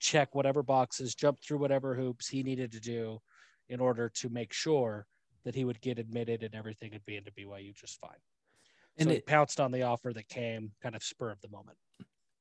[0.00, 3.20] check whatever boxes, jump through whatever hoops he needed to do
[3.68, 5.06] in order to make sure
[5.44, 8.10] that he would get admitted and everything would be into BYU just fine.
[8.98, 11.48] And so it, he pounced on the offer that came kind of spur of the
[11.48, 11.78] moment.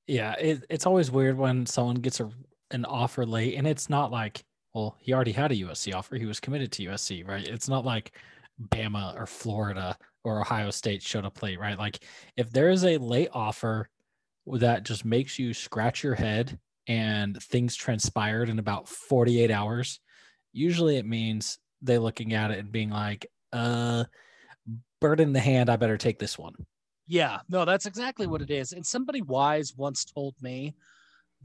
[0.08, 2.30] Yeah, it, it's always weird when someone gets a,
[2.72, 4.44] an offer late and it's not like,
[4.74, 6.16] well, he already had a USC offer.
[6.16, 7.48] He was committed to USC, right?
[7.48, 8.14] It's not like
[8.70, 11.78] Bama or Florida or Ohio State showed up late, right?
[11.78, 12.04] Like
[12.36, 13.90] if there is a late offer
[14.48, 20.00] that just makes you scratch your head and things transpired in about 48 hours,
[20.52, 24.06] usually it means they looking at it and being like, uh,
[25.00, 26.54] bird in the hand, I better take this one.
[27.08, 28.74] Yeah, no, that's exactly what it is.
[28.74, 30.76] And somebody wise once told me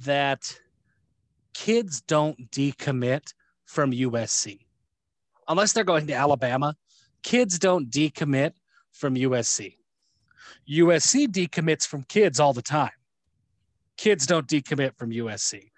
[0.01, 0.59] that
[1.55, 3.33] kids don't decommit
[3.65, 4.61] from USC
[5.49, 6.77] unless they're going to Alabama.
[7.23, 8.53] Kids don't decommit
[8.95, 9.77] from USC.
[10.71, 12.91] USC decommits from kids all the time.
[13.99, 15.71] Kids don't decommit from USC.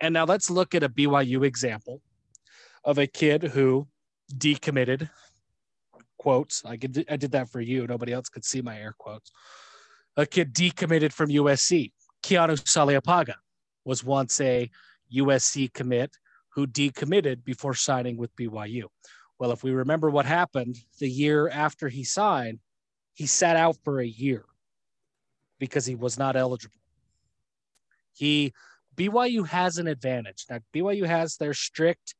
[0.00, 2.00] And now let's look at a BYU example
[2.84, 3.86] of a kid who
[4.36, 5.10] decommitted
[6.18, 6.64] quotes.
[6.64, 7.86] I did, I did that for you.
[7.86, 9.30] Nobody else could see my air quotes.
[10.16, 11.92] A kid decommitted from USC.
[12.22, 13.34] Keanu Saleapaga
[13.84, 14.70] was once a
[15.14, 16.16] USC commit
[16.54, 18.84] who decommitted before signing with BYU.
[19.38, 22.60] Well, if we remember what happened the year after he signed,
[23.12, 24.44] he sat out for a year
[25.58, 26.80] because he was not eligible.
[28.12, 28.52] He
[28.96, 30.46] BYU has an advantage.
[30.48, 32.14] Now BYU has their strict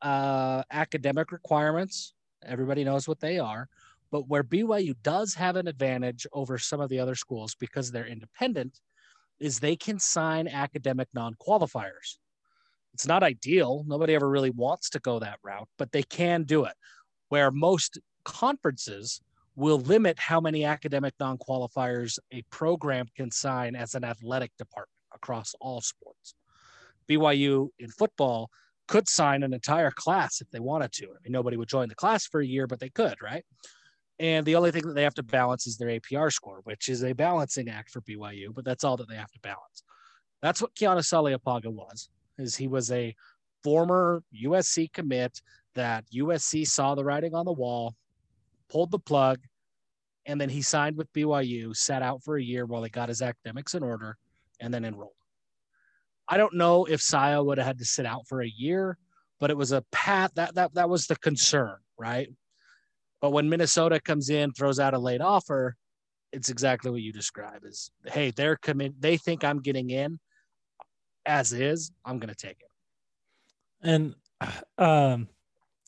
[0.00, 2.14] uh, academic requirements
[2.46, 3.68] Everybody knows what they are.
[4.10, 8.06] But where BYU does have an advantage over some of the other schools because they're
[8.06, 8.80] independent
[9.40, 12.18] is they can sign academic non qualifiers.
[12.96, 13.84] It's not ideal.
[13.86, 16.72] Nobody ever really wants to go that route, but they can do it.
[17.28, 19.20] Where most conferences
[19.54, 24.96] will limit how many academic non qualifiers a program can sign as an athletic department
[25.14, 26.34] across all sports.
[27.06, 28.48] BYU in football
[28.88, 31.04] could sign an entire class if they wanted to.
[31.04, 33.44] I mean, nobody would join the class for a year, but they could, right?
[34.18, 37.04] And the only thing that they have to balance is their APR score, which is
[37.04, 39.82] a balancing act for BYU, but that's all that they have to balance.
[40.40, 43.14] That's what Keanu Saleapaga was, is he was a
[43.62, 45.40] former USC commit
[45.74, 47.94] that USC saw the writing on the wall,
[48.70, 49.38] pulled the plug,
[50.24, 53.22] and then he signed with BYU, sat out for a year while he got his
[53.22, 54.16] academics in order,
[54.60, 55.12] and then enrolled.
[56.28, 58.98] I don't know if Saya would have had to sit out for a year,
[59.38, 62.28] but it was a path that that that was the concern, right?
[63.20, 65.76] But when Minnesota comes in, throws out a late offer,
[66.32, 70.18] it's exactly what you describe is hey, they're coming, they think I'm getting in
[71.26, 72.70] as is, I'm gonna take it.
[73.82, 74.14] And
[74.78, 75.28] um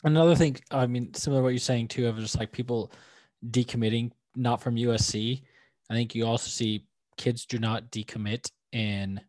[0.05, 2.93] another thing, I mean, similar to what you're saying too, of just like people
[3.51, 5.43] decommitting not from USC.
[5.91, 6.87] I think you also see
[7.17, 9.21] kids do not decommit in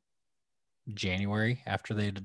[0.94, 2.22] January after they'd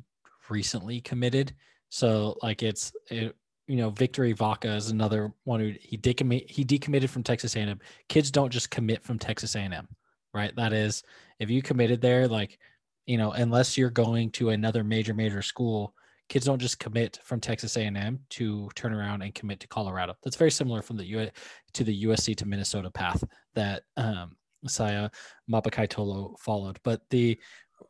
[0.49, 1.55] recently committed.
[1.89, 3.35] So like it's it,
[3.67, 7.79] you know Victory Vaka is another one who he decommit he decommitted from Texas A&M.
[8.09, 9.89] Kids don't just commit from Texas A&M,
[10.33, 10.55] right?
[10.57, 11.03] That is
[11.39, 12.59] if you committed there, like
[13.07, 15.95] you know unless you're going to another major major school,
[16.29, 20.15] kids don't just commit from Texas A&M to turn around and commit to Colorado.
[20.23, 21.29] That's very similar from the U
[21.75, 23.23] to the USC to Minnesota path
[23.55, 24.37] that um,
[24.67, 25.11] Saya
[25.51, 26.79] Mapakai Tolo followed.
[26.83, 27.39] But the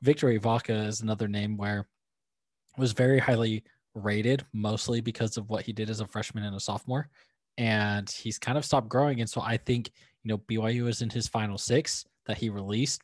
[0.03, 1.87] Victory Vaka is another name where
[2.77, 6.61] was very highly rated, mostly because of what he did as a freshman and a
[6.61, 7.09] sophomore.
[7.57, 9.21] And he's kind of stopped growing.
[9.21, 9.93] And so I think,
[10.25, 13.03] you know, BYU is in his final six that he released.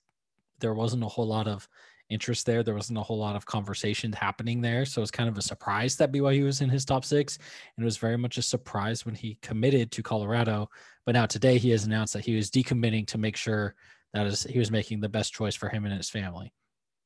[0.58, 1.68] There wasn't a whole lot of
[2.10, 2.62] interest there.
[2.62, 4.84] There wasn't a whole lot of conversation happening there.
[4.84, 7.38] So it's kind of a surprise that BYU was in his top six.
[7.76, 10.68] And it was very much a surprise when he committed to Colorado.
[11.06, 13.74] But now today he has announced that he was decommitting to make sure
[14.12, 16.52] that is he was making the best choice for him and his family.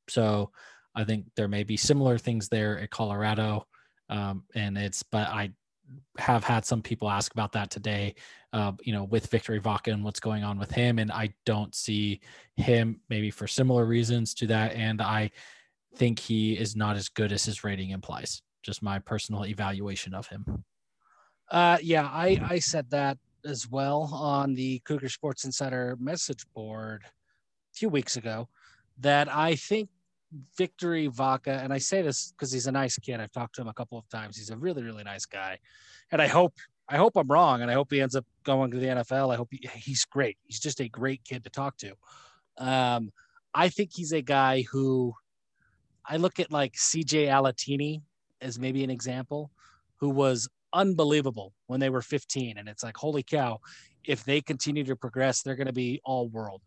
[0.09, 0.51] So
[0.95, 3.67] I think there may be similar things there at Colorado.
[4.09, 5.53] Um, and it's, but I
[6.19, 8.15] have had some people ask about that today,
[8.53, 10.99] uh, you know, with Victory Vaka and what's going on with him.
[10.99, 12.21] And I don't see
[12.57, 14.75] him maybe for similar reasons to that.
[14.75, 15.31] And I
[15.97, 18.43] think he is not as good as his rating implies.
[18.63, 20.65] Just my personal evaluation of him.
[21.51, 27.03] Uh, yeah, I, I said that as well on the Cougar Sports Insider message board
[27.05, 28.49] a few weeks ago
[28.99, 29.91] that I think
[30.57, 33.21] Victory Vaka, and I say this because he's a nice kid.
[33.21, 34.37] I've talked to him a couple of times.
[34.37, 35.59] He's a really, really nice guy.
[36.13, 36.55] And I hope
[36.89, 39.33] I hope I'm wrong, and I hope he ends up going to the NFL.
[39.33, 40.37] I hope he, he's great.
[40.47, 41.95] He's just a great kid to talk to.
[42.59, 43.11] Um,
[43.55, 45.15] I think he's a guy who
[46.07, 48.03] I look at like CJ Alatini
[48.41, 49.51] as maybe an example,
[49.97, 52.59] who was unbelievable when they were 15.
[52.59, 53.59] And it's like, holy cow,
[54.05, 56.61] if they continue to progress, they're going to be all world.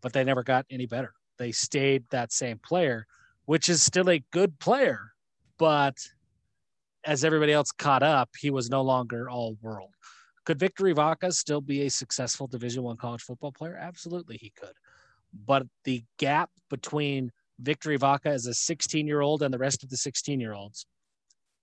[0.00, 1.12] But they never got any better.
[1.38, 3.06] They stayed that same player,
[3.46, 5.12] which is still a good player.
[5.58, 5.96] But
[7.04, 9.90] as everybody else caught up, he was no longer all world.
[10.44, 13.76] Could Victory Vaka still be a successful Division One college football player?
[13.80, 14.74] Absolutely, he could.
[15.46, 17.30] But the gap between
[17.60, 20.86] Victory Vaka as a 16 year old and the rest of the 16 year olds,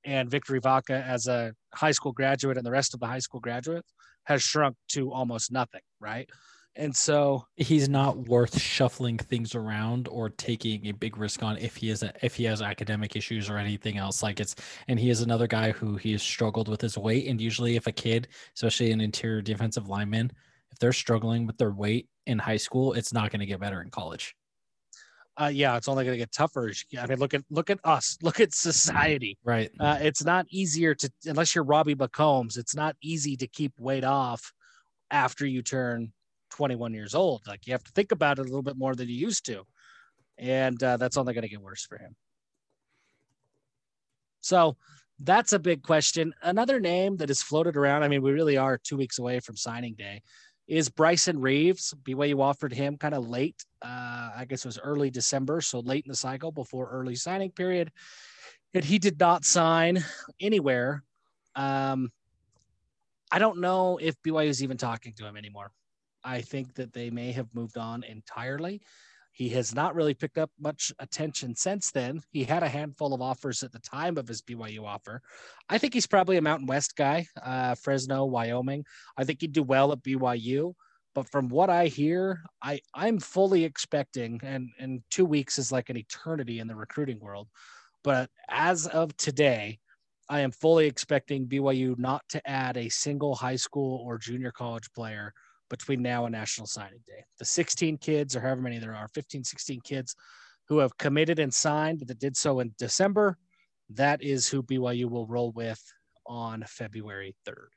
[0.06, 3.42] and Victory Vaka as a high school graduate and the rest of the high school
[3.42, 3.94] graduates
[4.24, 6.30] has shrunk to almost nothing, right?
[6.76, 11.76] And so he's not worth shuffling things around or taking a big risk on if
[11.76, 14.24] he is a, if he has academic issues or anything else.
[14.24, 14.56] Like it's
[14.88, 17.28] and he is another guy who he has struggled with his weight.
[17.28, 20.32] And usually, if a kid, especially an interior defensive lineman,
[20.72, 23.82] if they're struggling with their weight in high school, it's not going to get better
[23.82, 24.36] in college.
[25.40, 26.72] Uh, yeah, it's only going to get tougher.
[26.98, 28.18] I mean, look at look at us.
[28.24, 29.38] Look at society.
[29.44, 29.72] Right.
[29.80, 32.58] Uh, it's not easier to unless you're Robbie McCombs.
[32.58, 34.54] It's not easy to keep weight off
[35.12, 36.12] after you turn
[36.50, 37.42] 21 years old.
[37.48, 39.64] Like you have to think about it a little bit more than you used to.
[40.38, 42.16] And uh, that's only going to get worse for him.
[44.42, 44.78] So
[45.20, 46.34] that's a big question.
[46.42, 49.58] Another name that is floated around, I mean, we really are two weeks away from
[49.58, 50.22] signing day,
[50.68, 51.94] is Bryson Reeves.
[52.04, 56.06] BYU offered him kind of late, uh, I guess it was early December, so late
[56.06, 57.92] in the cycle before early signing period.
[58.74, 60.04] And he did not sign
[60.40, 61.04] anywhere.
[61.56, 62.12] Um,
[63.32, 65.72] I don't know if BYU is even talking to him anymore.
[66.24, 68.82] I think that they may have moved on entirely.
[69.32, 72.22] He has not really picked up much attention since then.
[72.32, 75.22] He had a handful of offers at the time of his BYU offer.
[75.70, 78.86] I think he's probably a Mountain West guy, uh, Fresno, Wyoming.
[79.18, 80.74] I think he'd do well at BYU.
[81.16, 85.90] But from what I hear, I, I'm fully expecting, and, and two weeks is like
[85.90, 87.48] an eternity in the recruiting world.
[88.04, 89.80] But as of today,
[90.30, 94.92] I am fully expecting BYU not to add a single high school or junior college
[94.94, 95.34] player
[95.70, 97.24] between now and National Signing Day.
[97.38, 100.16] The 16 kids, or however many there are, 15, 16 kids
[100.68, 103.38] who have committed and signed that did so in December,
[103.90, 105.82] that is who BYU will roll with
[106.26, 107.70] on February 3rd.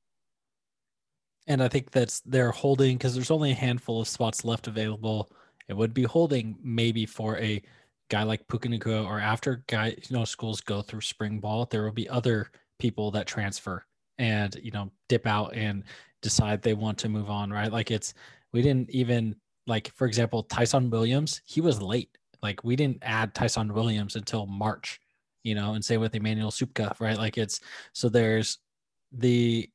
[1.46, 5.32] And I think that's they're holding because there's only a handful of spots left available.
[5.68, 7.62] It would be holding maybe for a
[8.10, 11.82] guy like Puka Nacua or after guy, you know, schools go through spring ball, there
[11.82, 13.84] will be other people that transfer
[14.18, 15.84] and you know dip out and
[16.22, 17.72] decide they want to move on, right?
[17.72, 18.14] Like it's
[18.52, 22.16] we didn't even like for example Tyson Williams, he was late.
[22.42, 25.00] Like we didn't add Tyson Williams until March,
[25.44, 27.18] you know, and say with Emmanuel Supka, right?
[27.18, 27.60] Like it's
[27.92, 28.58] so there's
[29.12, 29.68] the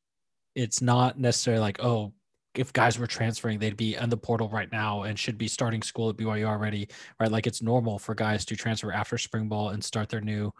[0.55, 2.13] it's not necessarily like oh
[2.57, 5.81] if guys were transferring, they'd be in the portal right now and should be starting
[5.81, 6.89] school at BYU already,
[7.19, 7.31] right?
[7.31, 10.51] Like it's normal for guys to transfer after spring ball and start their new,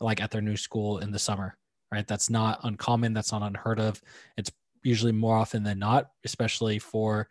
[0.00, 1.56] like at their new school in the summer,
[1.92, 2.06] right?
[2.06, 3.12] That's not uncommon.
[3.12, 4.02] That's not unheard of.
[4.36, 4.50] It's
[4.84, 7.28] usually more often than not, especially for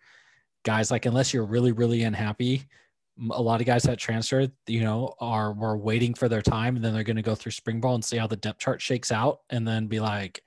[0.65, 2.65] guys like unless you're really really unhappy.
[3.31, 6.83] A lot of guys that transfer, you know, are were waiting for their time, and
[6.83, 9.11] then they're going to go through spring ball and see how the depth chart shakes
[9.11, 10.41] out, and then be like,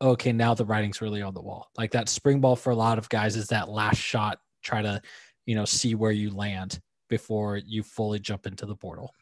[0.00, 1.70] okay, now the writing's really on the wall.
[1.76, 5.02] Like that spring ball for a lot of guys is that last shot, try to,
[5.44, 9.12] you know, see where you land before you fully jump into the portal.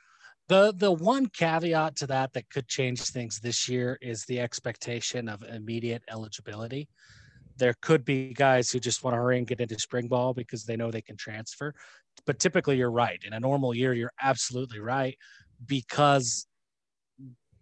[0.48, 5.28] The the one caveat to that that could change things this year is the expectation
[5.28, 6.88] of immediate eligibility.
[7.56, 10.64] There could be guys who just want to hurry and get into spring ball because
[10.64, 11.74] they know they can transfer.
[12.26, 13.18] But typically you're right.
[13.24, 15.18] In a normal year, you're absolutely right
[15.66, 16.46] because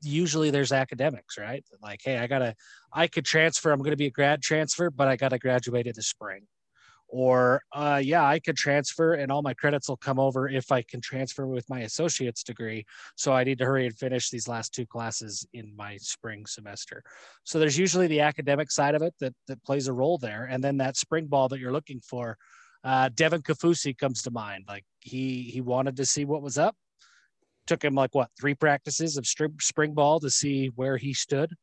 [0.02, 1.64] usually there's academics, right?
[1.80, 2.54] Like, hey, I gotta
[2.92, 6.02] I could transfer, I'm gonna be a grad transfer, but I gotta graduate in the
[6.02, 6.46] spring
[7.14, 10.82] or uh, yeah i could transfer and all my credits will come over if i
[10.82, 12.84] can transfer with my associate's degree.
[13.14, 17.04] So i need to hurry and finish these last two classes in my spring semester.
[17.44, 20.48] So there's usually the academic side of it that, that plays a role there.
[20.50, 22.36] And then that spring ball that you're looking for
[22.82, 24.64] uh, Devin Kaufusi comes to mind.
[24.66, 26.74] Like he he wanted to see what was up.
[27.68, 31.54] Took him like what three practices of spring ball to see where he stood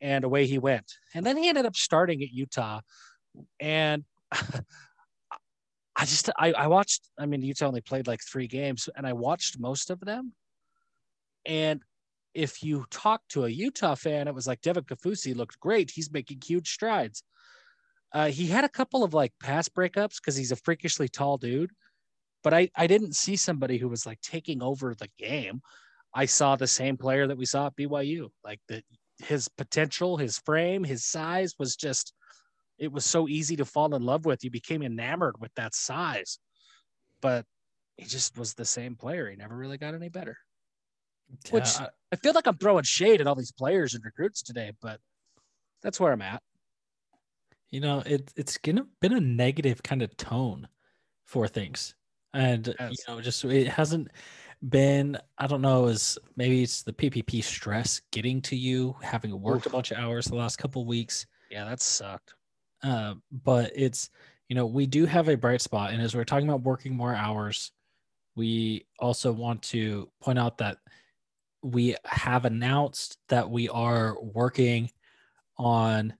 [0.00, 0.92] and away he went.
[1.14, 2.80] And then he ended up starting at utah.
[3.60, 4.04] And
[5.96, 7.08] I just I, I watched.
[7.18, 10.32] I mean, Utah only played like three games, and I watched most of them.
[11.46, 11.80] And
[12.34, 15.90] if you talk to a Utah fan, it was like Devin Kaufusi looked great.
[15.90, 17.22] He's making huge strides.
[18.12, 21.72] Uh, he had a couple of like pass breakups because he's a freakishly tall dude,
[22.44, 25.62] but I I didn't see somebody who was like taking over the game.
[26.14, 28.28] I saw the same player that we saw at BYU.
[28.44, 28.84] Like that,
[29.18, 32.12] his potential, his frame, his size was just
[32.78, 34.44] it was so easy to fall in love with.
[34.44, 36.38] You became enamored with that size.
[37.20, 37.44] But
[37.96, 39.30] he just was the same player.
[39.30, 40.36] He never really got any better.
[41.28, 41.68] Yeah, Which
[42.12, 45.00] I, feel like I'm throwing shade at all these players and recruits today, but
[45.82, 46.42] that's where I'm at.
[47.70, 50.68] You know, it, it's gonna been a negative kind of tone
[51.24, 51.96] for things.
[52.32, 52.90] And yes.
[52.90, 54.08] you know, just it hasn't
[54.68, 59.66] been, I don't know, is maybe it's the PPP stress getting to you, having worked
[59.66, 59.72] Oof.
[59.72, 61.26] a bunch of hours the last couple weeks.
[61.50, 62.34] Yeah, that sucked.
[62.82, 64.10] Uh, but it's
[64.48, 65.92] you know, we do have a bright spot.
[65.92, 67.72] And as we're talking about working more hours,
[68.36, 70.78] we also want to point out that
[71.62, 74.90] we have announced that we are working
[75.58, 76.14] on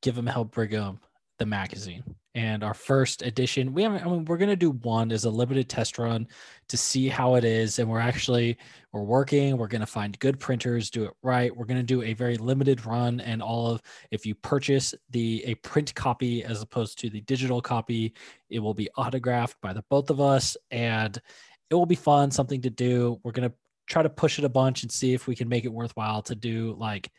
[0.00, 1.00] Give 'em Hell Brigham,
[1.38, 5.10] the magazine and our first edition we haven't i mean we're going to do one
[5.10, 6.26] as a limited test run
[6.68, 8.56] to see how it is and we're actually
[8.92, 11.54] we're working we're going to find good printers do it right.
[11.54, 15.42] We're going to do a very limited run and all of if you purchase the
[15.46, 18.14] a print copy as opposed to the digital copy
[18.48, 21.20] it will be autographed by the both of us and
[21.70, 23.20] it will be fun something to do.
[23.22, 23.54] We're going to
[23.86, 26.34] try to push it a bunch and see if we can make it worthwhile to
[26.34, 27.10] do like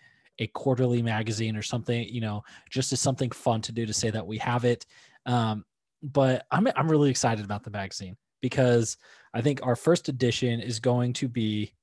[0.41, 4.09] a quarterly magazine or something, you know, just as something fun to do to say
[4.09, 4.85] that we have it.
[5.27, 5.63] Um,
[6.01, 8.97] but I'm I'm really excited about the magazine because
[9.35, 11.73] I think our first edition is going to be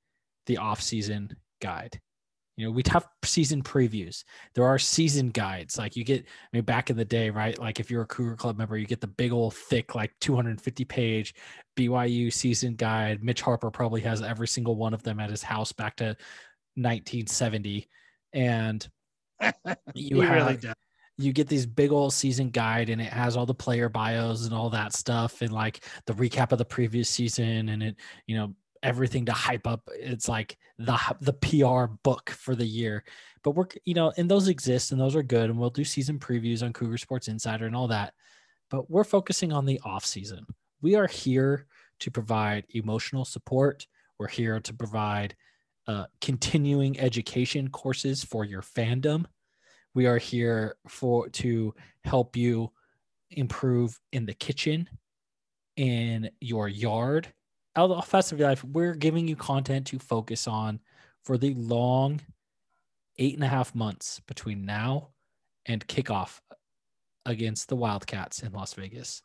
[0.45, 2.01] the off-season guide.
[2.57, 4.25] You know, we have season previews.
[4.53, 5.77] There are season guides.
[5.77, 7.57] Like you get, I mean, back in the day, right?
[7.57, 10.83] Like if you're a Cougar Club member, you get the big old thick, like 250
[10.83, 11.33] page
[11.77, 13.23] BYU season guide.
[13.23, 16.17] Mitch Harper probably has every single one of them at his house back to
[16.75, 17.87] 1970
[18.33, 18.87] and
[19.93, 20.73] you have really
[21.17, 24.53] you get these big old season guide and it has all the player bios and
[24.53, 28.55] all that stuff and like the recap of the previous season and it you know
[28.83, 29.87] everything to hype up.
[29.93, 33.03] It's like the the PR book for the year.
[33.43, 36.19] But we're you know and those exist and those are good and we'll do season
[36.19, 38.13] previews on Cougar Sports Insider and all that.
[38.69, 40.45] But we're focusing on the off season.
[40.81, 41.65] We are here
[41.99, 43.87] to provide emotional support.
[44.17, 45.35] We're here to provide
[45.89, 49.25] uh, continuing education courses for your fandom.
[49.95, 51.73] We are here for to
[52.03, 52.71] help you
[53.31, 54.87] improve in the kitchen,
[55.77, 57.33] in your yard.
[57.75, 60.79] Out of offensive life, we're giving you content to focus on
[61.23, 62.21] for the long
[63.17, 65.09] eight and a half months between now
[65.65, 66.39] and kickoff
[67.25, 69.23] against the Wildcats in Las Vegas.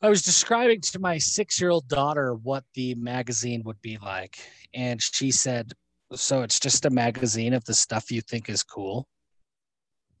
[0.00, 4.38] I was describing to my six year old daughter what the magazine would be like.
[4.72, 5.74] And she said,
[6.14, 9.06] so it's just a magazine of the stuff you think is cool.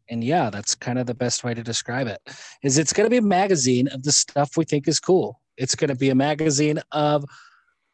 [0.08, 2.20] And yeah that's kind of the best way to describe it
[2.62, 5.40] is it's going to be a magazine of the stuff we think is cool.
[5.56, 7.24] It's going to be a magazine of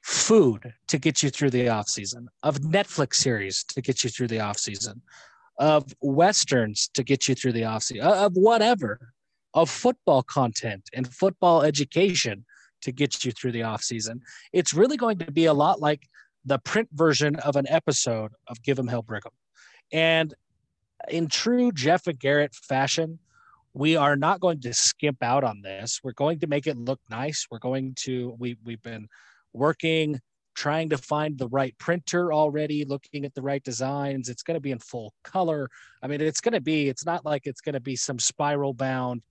[0.02, 4.26] food to get you through the off season of netflix series to get you through
[4.26, 5.00] the off season
[5.58, 9.12] of westerns to get you through the off season uh, of whatever
[9.54, 12.44] of football content and football education
[12.80, 14.20] to get you through the off season.
[14.52, 16.08] It's really going to be a lot like
[16.44, 19.32] the print version of an episode of Give 'em Hell Brigham.
[19.92, 20.34] And
[21.08, 23.18] in true Jeff and Garrett fashion,
[23.74, 26.00] we are not going to skimp out on this.
[26.02, 27.46] We're going to make it look nice.
[27.50, 29.08] We're going to we we've been
[29.52, 30.20] working
[30.54, 34.28] trying to find the right printer already, looking at the right designs.
[34.28, 35.70] It's going to be in full color.
[36.02, 38.74] I mean, it's going to be it's not like it's going to be some spiral
[38.74, 39.22] bound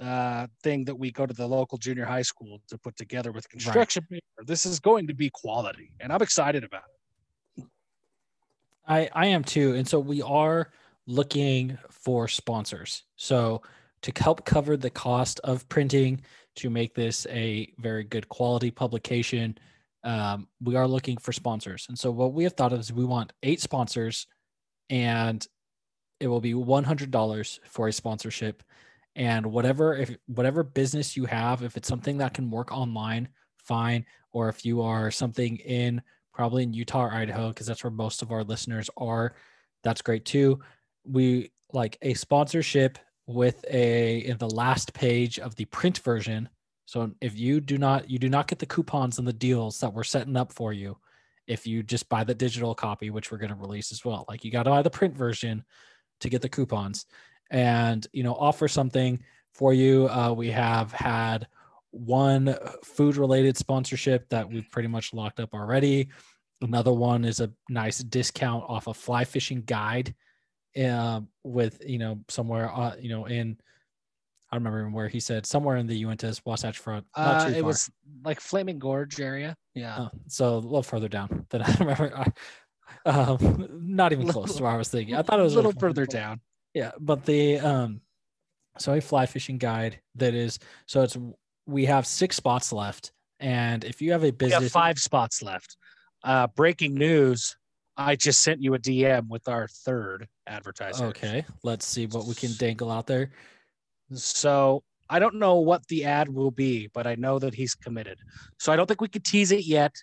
[0.00, 3.48] uh, thing that we go to the local junior high school to put together with
[3.48, 4.20] construction right.
[4.20, 4.46] paper.
[4.46, 6.84] This is going to be quality, and I'm excited about
[7.56, 7.64] it.
[8.86, 10.70] I I am too, and so we are
[11.06, 13.04] looking for sponsors.
[13.16, 13.62] So
[14.02, 16.22] to help cover the cost of printing
[16.56, 19.58] to make this a very good quality publication,
[20.04, 21.86] um, we are looking for sponsors.
[21.88, 24.26] And so what we have thought of is we want eight sponsors,
[24.88, 25.46] and
[26.18, 28.62] it will be one hundred dollars for a sponsorship
[29.16, 34.04] and whatever if whatever business you have if it's something that can work online fine.
[34.32, 36.02] Or if you are something in
[36.32, 39.34] probably in utah or idaho because that's where most of our listeners are
[39.82, 40.60] that's great too.
[41.04, 46.48] We like a sponsorship with a in the last page of the print version.
[46.86, 49.92] So if you do not you do not get the coupons and the deals that
[49.92, 50.98] we're setting up for you
[51.46, 54.24] if you just buy the digital copy which we're going to release as well.
[54.28, 55.64] Like you got to buy the print version
[56.20, 57.06] to get the coupons
[57.50, 59.22] and you know offer something
[59.52, 60.08] for you.
[60.08, 61.46] Uh, we have had
[61.90, 66.08] one food related sponsorship that we've pretty much locked up already.
[66.62, 70.14] Another one is a nice discount off a fly fishing guide
[70.80, 73.56] uh, with you know somewhere uh, you know in
[74.52, 77.06] I don't remember where he said somewhere in the Uintas Wasatch Front.
[77.16, 77.88] Not uh, it was
[78.24, 79.56] like Flaming Gorge area.
[79.74, 79.96] Yeah.
[79.98, 82.16] Oh, so a little further down than I remember.
[82.16, 82.26] I,
[83.06, 85.14] Um, not even close to where I was thinking.
[85.14, 86.40] I thought it was a little like further down.
[86.74, 88.00] Yeah, but the um,
[88.78, 91.16] so a fly fishing guide that is so it's
[91.66, 95.42] we have six spots left, and if you have a We business, have five spots
[95.42, 95.76] left.
[96.22, 97.56] Uh, breaking news:
[97.96, 101.06] I just sent you a DM with our third advertiser.
[101.06, 103.30] okay, let's see what we can dangle out there.
[104.14, 108.18] So I don't know what the ad will be, but I know that he's committed.
[108.58, 109.94] So I don't think we could tease it yet,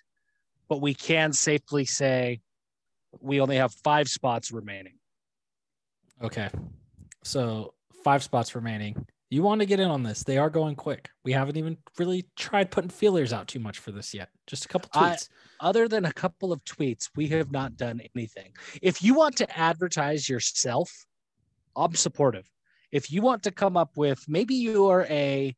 [0.68, 2.40] but we can safely say
[3.20, 4.97] we only have five spots remaining.
[6.22, 6.48] Okay,
[7.22, 9.06] so five spots remaining.
[9.30, 10.24] You want to get in on this?
[10.24, 11.10] They are going quick.
[11.22, 14.30] We haven't even really tried putting feelers out too much for this yet.
[14.46, 15.28] Just a couple I- tweets.
[15.60, 18.52] Other than a couple of tweets, we have not done anything.
[18.80, 20.90] If you want to advertise yourself,
[21.76, 22.48] I'm supportive.
[22.90, 25.54] If you want to come up with maybe you are a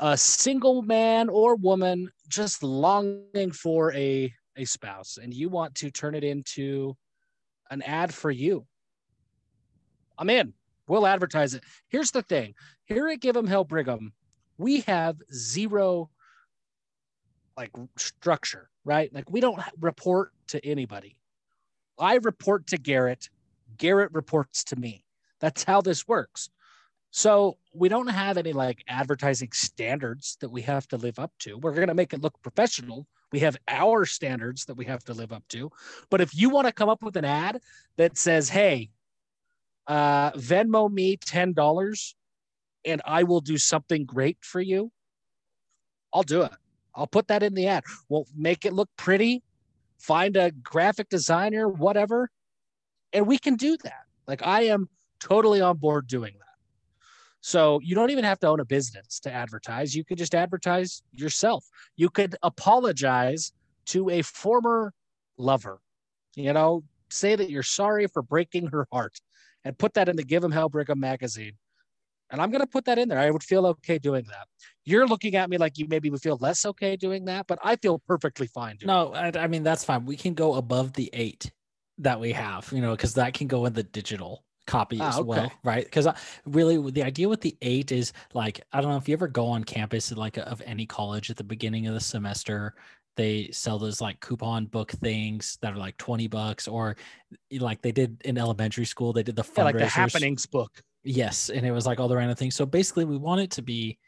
[0.00, 5.90] a single man or woman just longing for a a spouse and you want to
[5.90, 6.96] turn it into
[7.70, 8.66] an ad for you.
[10.18, 10.52] I'm in.
[10.86, 11.62] We'll advertise it.
[11.88, 12.54] Here's the thing.
[12.84, 14.12] Here at Give 'em Hell Brigham,
[14.58, 16.10] we have zero
[17.56, 19.12] like structure, right?
[19.12, 21.16] Like we don't report to anybody.
[21.98, 23.28] I report to Garrett.
[23.76, 25.04] Garrett reports to me.
[25.40, 26.50] That's how this works.
[27.10, 31.58] So we don't have any like advertising standards that we have to live up to.
[31.58, 33.06] We're going to make it look professional.
[33.32, 35.70] We have our standards that we have to live up to.
[36.10, 37.60] But if you want to come up with an ad
[37.96, 38.90] that says, hey,
[39.86, 42.14] uh, Venmo me $10
[42.84, 44.90] and I will do something great for you,
[46.12, 46.52] I'll do it.
[46.94, 47.84] I'll put that in the ad.
[48.08, 49.42] We'll make it look pretty,
[49.98, 52.30] find a graphic designer, whatever,
[53.12, 54.04] and we can do that.
[54.26, 54.88] Like I am
[55.20, 56.42] totally on board doing that.
[57.40, 59.96] So you don't even have to own a business to advertise.
[59.96, 61.64] You could just advertise yourself.
[61.96, 63.52] You could apologize
[63.86, 64.92] to a former
[65.38, 65.80] lover.
[66.36, 69.18] You know, say that you're sorry for breaking her heart
[69.64, 71.52] and put that in the Give 'em Hell Brigham magazine.
[72.30, 73.18] And I'm going to put that in there.
[73.18, 74.48] I would feel okay doing that.
[74.86, 77.76] You're looking at me like you maybe would feel less okay doing that, but I
[77.76, 80.06] feel perfectly fine doing No, I, I mean that's fine.
[80.06, 81.52] We can go above the eight
[81.98, 85.20] that we have, you know, because that can go in the digital copy Ah, as
[85.20, 85.84] well, right?
[85.84, 86.08] Because
[86.46, 89.46] really, the idea with the eight is like I don't know if you ever go
[89.46, 92.74] on campus like of any college at the beginning of the semester.
[93.16, 96.96] They sell those like coupon book things that are like 20 bucks, or
[97.50, 100.82] eh, like they did in elementary school, they did the Yeah, like the happenings book.
[101.04, 102.54] Yes, and it was like all the random things.
[102.54, 103.98] So basically, we want it to be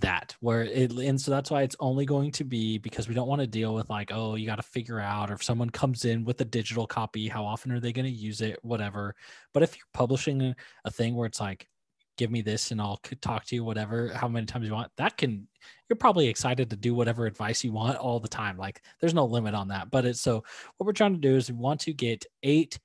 [0.00, 3.28] that where it and so that's why it's only going to be because we don't
[3.28, 6.06] want to deal with like oh you got to figure out or if someone comes
[6.06, 9.14] in with a digital copy how often are they going to use it whatever
[9.52, 10.54] but if you're publishing
[10.86, 11.68] a thing where it's like
[12.16, 15.16] give me this and i'll talk to you whatever how many times you want that
[15.16, 15.46] can
[15.88, 19.24] you're probably excited to do whatever advice you want all the time like there's no
[19.24, 20.42] limit on that but it's so
[20.76, 22.78] what we're trying to do is we want to get eight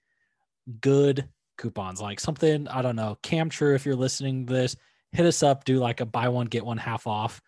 [0.81, 4.75] good coupons like something i don't know cam true if you're listening to this
[5.11, 7.41] hit us up do like a buy one get one half off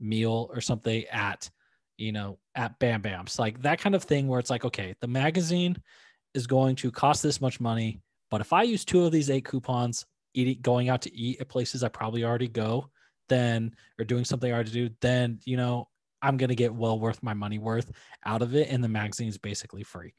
[0.00, 1.48] meal or something at
[1.96, 5.06] you know at bam bams like that kind of thing where it's like okay the
[5.06, 5.76] magazine
[6.34, 8.00] is going to cost this much money
[8.30, 10.04] but if i use two of these eight coupons
[10.36, 12.88] eating going out to eat at places i probably already go
[13.28, 15.88] then or doing something i already do then you know
[16.22, 17.90] i'm going to get well worth my money worth
[18.24, 20.14] out of it and the magazine is basically free.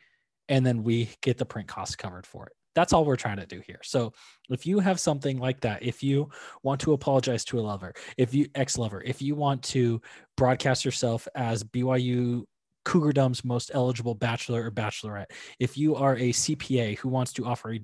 [0.49, 2.53] And then we get the print cost covered for it.
[2.73, 3.79] That's all we're trying to do here.
[3.83, 4.13] So
[4.49, 6.29] if you have something like that if you
[6.63, 10.01] want to apologize to a lover if you ex-lover if you want to
[10.37, 12.43] broadcast yourself as byu
[12.87, 15.25] cougardom's most eligible bachelor or bachelorette
[15.59, 17.79] if you are a cpa who wants to offer a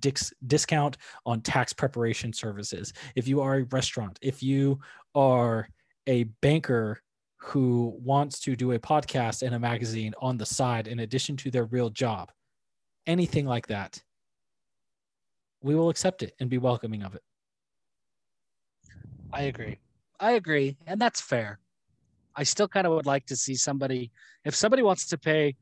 [0.48, 4.80] discount on tax preparation services if you are a restaurant if you
[5.14, 5.68] are
[6.08, 7.02] a banker
[7.36, 11.52] who wants to do a podcast and a magazine on the side in addition to
[11.52, 12.32] their real job
[13.06, 14.02] anything like that
[15.62, 17.22] we will accept it and be welcoming of it
[19.34, 19.80] I agree.
[20.20, 20.78] I agree.
[20.86, 21.60] And that's fair.
[22.36, 24.12] I still kind of would like to see somebody,
[24.46, 25.56] if somebody wants to pay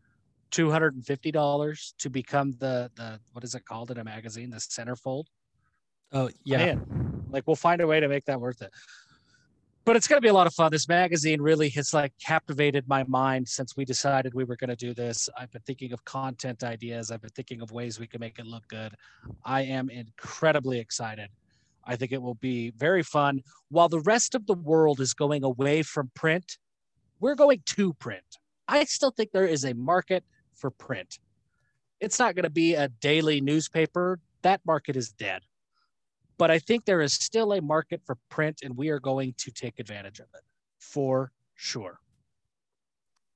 [0.51, 4.49] $250 to become the, the, what is it called in a magazine?
[4.49, 5.25] The centerfold.
[6.13, 8.71] oh yeah Man, like we'll find a way to make that worth it.
[9.83, 10.71] But it's going to be a lot of fun.
[10.71, 14.75] This magazine really has like captivated my mind since we decided we were going to
[14.75, 15.27] do this.
[15.35, 17.09] I've been thinking of content ideas.
[17.09, 18.93] I've been thinking of ways we can make it look good.
[19.43, 21.29] I am incredibly excited.
[21.85, 23.41] I think it will be very fun.
[23.69, 26.57] While the rest of the world is going away from print,
[27.19, 28.23] we're going to print.
[28.67, 30.23] I still think there is a market
[30.55, 31.19] for print.
[31.99, 34.19] It's not going to be a daily newspaper.
[34.41, 35.41] That market is dead
[36.41, 39.51] but I think there is still a market for print, and we are going to
[39.51, 40.41] take advantage of it
[40.79, 41.99] for sure.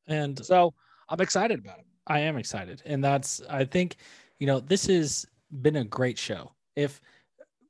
[0.08, 0.74] and So
[1.08, 1.86] I'm excited about it.
[2.08, 2.82] I am excited.
[2.84, 3.98] And that's, I think,
[4.40, 5.24] you know, this has
[5.62, 6.56] been a great show.
[6.76, 7.00] If,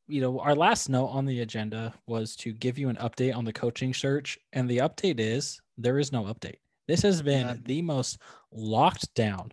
[0.08, 3.46] you know, our last note on the agenda was to give you an update on
[3.46, 4.38] the coaching search.
[4.54, 6.58] And the update is there is no update.
[6.88, 7.56] This has been yeah.
[7.64, 8.20] the most
[8.52, 9.52] locked down,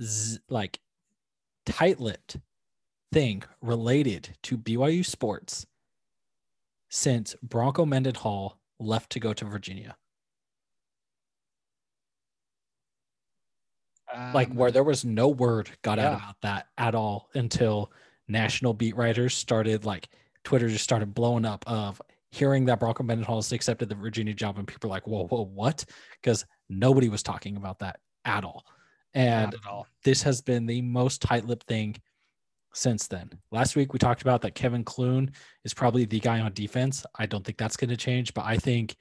[0.00, 0.80] z- like
[1.66, 2.38] tight lipped
[3.12, 5.66] thing related to BYU sports
[6.88, 9.96] since Bronco Mendenhall left to go to Virginia.
[14.14, 16.08] Um, like where there was no word got yeah.
[16.08, 17.90] out about that at all until
[18.28, 20.08] national beat writers started like
[20.44, 22.00] Twitter just started blowing up of
[22.30, 25.44] hearing that Bronco Mendenhall has accepted the Virginia job and people are like, whoa, whoa,
[25.44, 25.84] what?
[26.20, 28.64] Because nobody was talking about that at all.
[29.14, 29.86] And at all.
[30.04, 31.96] this has been the most tight-lipped thing
[32.72, 33.30] since then.
[33.50, 35.30] Last week we talked about that Kevin Clune
[35.64, 37.04] is probably the guy on defense.
[37.18, 38.96] I don't think that's going to change, but I think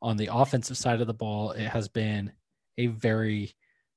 [0.00, 2.32] on the offensive side of the ball, it has been
[2.78, 3.52] a very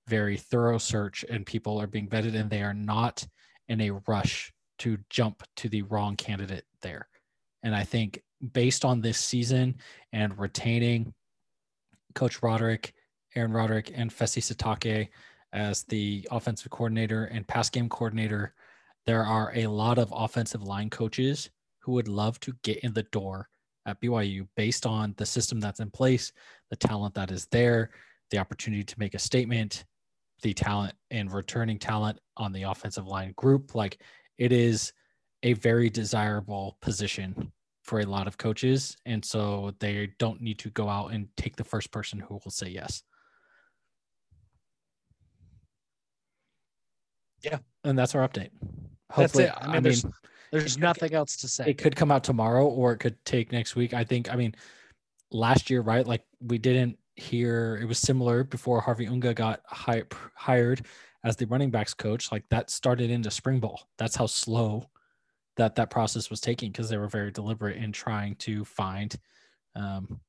[0.09, 3.25] very thorough search and people are being vetted and they are not
[3.69, 7.07] in a rush to jump to the wrong candidate there.
[7.63, 8.21] And I think
[8.53, 9.75] based on this season
[10.13, 11.13] and retaining
[12.15, 12.93] Coach Roderick,
[13.35, 15.09] Aaron Roderick, and Fesi Sitake
[15.53, 18.53] as the offensive coordinator and pass game coordinator,
[19.05, 21.49] there are a lot of offensive line coaches
[21.79, 23.49] who would love to get in the door
[23.85, 26.31] at BYU based on the system that's in place,
[26.69, 27.89] the talent that is there,
[28.29, 29.85] the opportunity to make a statement,
[30.41, 33.75] the talent and returning talent on the offensive line group.
[33.75, 34.01] Like
[34.39, 34.93] it is
[35.43, 37.51] a very desirable position
[37.83, 38.95] for a lot of coaches.
[39.05, 42.51] And so they don't need to go out and take the first person who will
[42.51, 43.03] say yes.
[47.43, 47.59] Yeah.
[47.83, 48.49] And that's our update.
[49.11, 49.63] Hopefully, that's it.
[49.63, 50.13] I mean, I there's, mean,
[50.51, 51.65] there's nothing else to say.
[51.67, 53.93] It could come out tomorrow or it could take next week.
[53.93, 54.55] I think, I mean,
[55.31, 56.05] last year, right?
[56.05, 60.03] Like we didn't hear, it was similar before Harvey Unga got hi-
[60.35, 60.85] hired
[61.23, 62.31] as the running backs coach.
[62.31, 63.87] Like that started into spring ball.
[63.97, 64.89] That's how slow
[65.57, 69.15] that that process was taking because they were very deliberate in trying to find
[69.75, 70.19] um,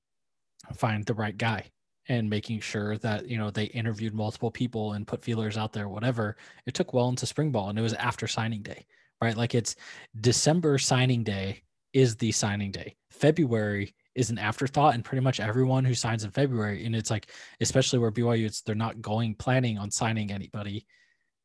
[0.75, 1.71] find the right guy
[2.09, 5.89] and making sure that you know they interviewed multiple people and put feelers out there
[5.89, 6.37] whatever
[6.67, 8.85] it took well into spring ball and it was after signing day
[9.23, 9.77] right like it's
[10.21, 11.63] december signing day
[11.93, 16.31] is the signing day february is an afterthought and pretty much everyone who signs in
[16.31, 16.85] February.
[16.85, 17.31] And it's like
[17.61, 20.87] especially where BYU it's they're not going planning on signing anybody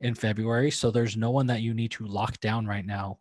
[0.01, 0.69] in February.
[0.69, 3.19] So there's no one that you need to lock down right now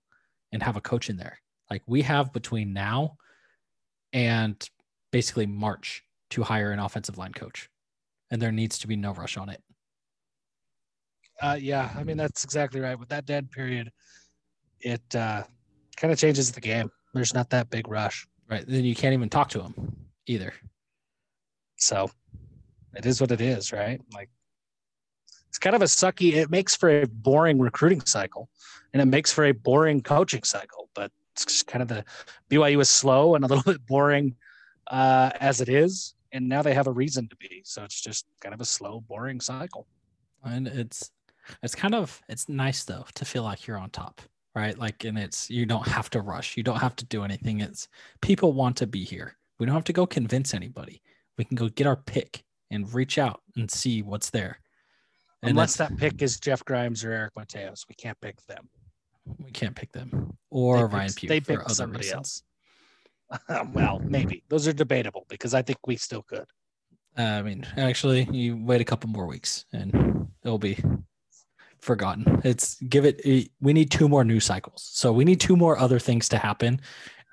[0.52, 1.38] and have a coach in there.
[1.70, 3.16] Like we have between now
[4.12, 4.68] and
[5.12, 7.70] basically March to hire an offensive line coach.
[8.32, 9.62] And there needs to be no rush on it.
[11.40, 12.98] Uh, yeah I mean that's exactly right.
[12.98, 13.92] With that dead period
[14.80, 15.44] it uh,
[15.96, 16.90] kind of changes the game.
[17.14, 18.64] There's not that big rush Right.
[18.66, 19.96] Then you can't even talk to him
[20.26, 20.52] either.
[21.76, 22.10] So
[22.94, 24.00] it is what it is, right?
[24.12, 24.28] Like
[25.48, 28.48] it's kind of a sucky, it makes for a boring recruiting cycle
[28.92, 32.04] and it makes for a boring coaching cycle, but it's just kind of the
[32.50, 34.36] BYU is slow and a little bit boring
[34.88, 36.14] uh, as it is.
[36.32, 37.62] And now they have a reason to be.
[37.64, 39.86] So it's just kind of a slow, boring cycle.
[40.42, 41.10] And it's,
[41.62, 44.20] it's kind of, it's nice though to feel like you're on top
[44.54, 44.78] right?
[44.78, 47.60] Like, and it's you don't have to rush, you don't have to do anything.
[47.60, 47.88] It's
[48.20, 49.36] people want to be here.
[49.58, 51.02] We don't have to go convince anybody.
[51.38, 54.60] We can go get our pick and reach out and see what's there.
[55.42, 58.68] And Unless that pick is Jeff Grimes or Eric Mateos, we can't pick them.
[59.38, 61.28] We can't pick them or they Ryan Pugh.
[61.28, 62.42] They pick somebody reasons.
[63.48, 63.68] else.
[63.72, 66.46] well, maybe those are debatable because I think we still could.
[67.16, 70.82] Uh, I mean, actually, you wait a couple more weeks and it'll be
[71.84, 72.40] forgotten.
[72.44, 74.88] It's give it, it, we need two more news cycles.
[74.92, 76.80] So we need two more other things to happen.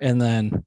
[0.02, 0.64] And then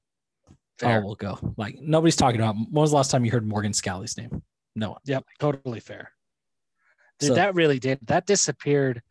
[0.79, 1.01] Fair.
[1.01, 1.53] all will go.
[1.57, 4.41] Like nobody's talking about when was the last time you heard Morgan Scalley's name?
[4.75, 4.99] No one.
[5.05, 6.11] Yep, totally fair.
[7.19, 7.99] Dude, so, that really did.
[8.03, 9.01] That disappeared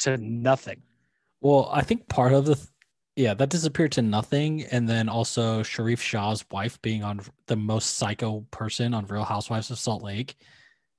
[0.00, 0.82] to nothing.
[1.40, 2.58] Well, I think part of the
[3.14, 4.64] yeah, that disappeared to nothing.
[4.64, 9.70] And then also Sharrieff Shah's wife being on the most psycho person on Real Housewives
[9.70, 10.36] of Salt Lake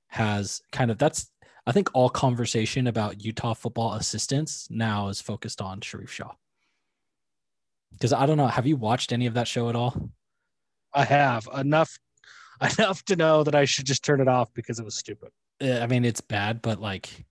[0.07, 1.29] has kind of that's
[1.67, 6.31] I think all conversation about Utah football assistants now is focused on Sharrieff Shah.
[7.91, 10.09] Because I don't know, have you watched any of that show at all?
[10.93, 11.99] I have enough
[12.79, 15.29] enough to know that I should just turn it off because it was stupid.
[15.61, 17.25] Uh, I mean, it's bad, but like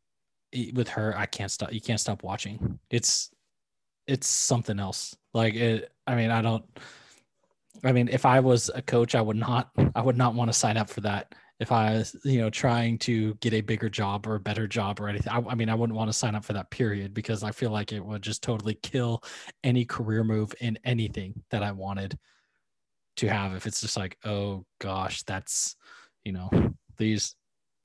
[0.74, 1.72] with her, I can't stop.
[1.72, 2.78] You can't stop watching.
[2.90, 3.30] It's
[4.06, 5.16] it's something else.
[5.32, 5.90] Like it.
[6.06, 6.64] I mean, I don't.
[7.82, 9.70] I mean, if I was a coach, I would not.
[9.94, 12.98] I would not want to sign up for that if I was, you know, trying
[13.00, 15.32] to get a bigger job or a better job or anything.
[15.32, 17.70] I, I, mean, I wouldn't want to sign up for that period because I feel
[17.70, 19.22] like it would just totally kill
[19.64, 22.18] any career move in anything that I wanted
[23.16, 23.54] to have.
[23.54, 25.76] If it's just like, oh gosh, that's,
[26.24, 26.50] you know,
[26.98, 27.34] these,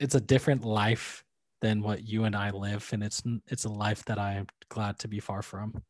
[0.00, 1.24] it's a different life
[1.62, 4.98] than what you and I live, and it's it's a life that I am glad
[4.98, 5.80] to be far from.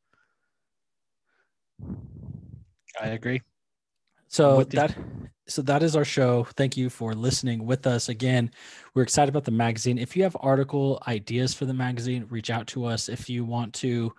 [3.00, 3.42] I agree.
[4.32, 4.96] So that
[5.46, 6.44] so that is our show.
[6.56, 8.50] Thank you for listening with us again.
[8.94, 9.98] We're excited about the magazine.
[9.98, 13.10] If you have article ideas for the magazine, reach out to us.
[13.10, 14.10] If you want to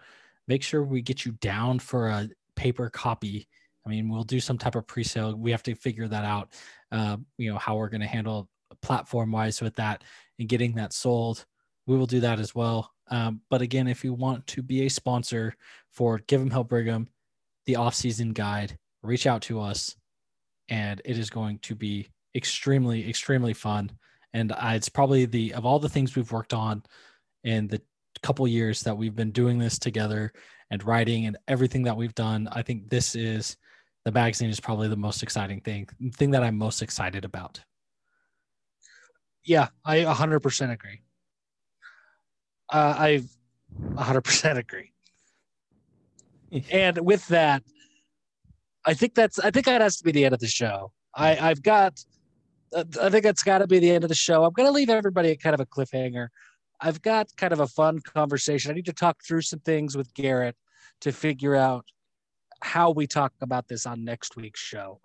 [0.48, 3.48] make sure we get you down for a paper copy,
[3.88, 5.36] I mean, we'll do some type of pre-sale.
[5.36, 6.54] We have to figure that out.
[6.92, 8.48] Uh, you know how we're going to handle
[8.84, 10.04] platform wise with that
[10.38, 11.44] and getting that sold.
[11.88, 12.92] We will do that as well.
[13.10, 15.56] Um, but again, if you want to be a sponsor
[15.90, 17.08] for Give 'em Hell Brigham,
[17.66, 19.96] the off-season guide, reach out to us,
[20.74, 23.92] and it is going to be extremely, extremely fun.
[24.34, 26.82] And I, it's probably the of all the things we've worked on
[27.44, 27.80] in the
[28.24, 30.34] couple years that we've been doing this together
[30.72, 32.50] and writing and everything that we've done.
[32.52, 33.56] I think this is
[34.04, 37.62] the magazine is probably the most exciting thing, thing that I'm most excited about.
[39.44, 41.02] Yeah, I 100% agree.
[42.72, 43.24] Uh, I
[43.80, 44.92] 100% agree.
[46.72, 47.62] and with that,
[48.86, 50.92] I think that's I think that has to be the end of the show.
[51.16, 52.04] I I've got
[52.76, 54.44] I think that's got to be the end of the show.
[54.44, 56.30] I'm going to leave everybody at kind of a cliffhanger.
[56.82, 58.72] I've got kind of a fun conversation.
[58.72, 60.56] I need to talk through some things with Garrett
[61.02, 61.86] to figure out
[62.62, 65.00] how we talk about this on next week's show.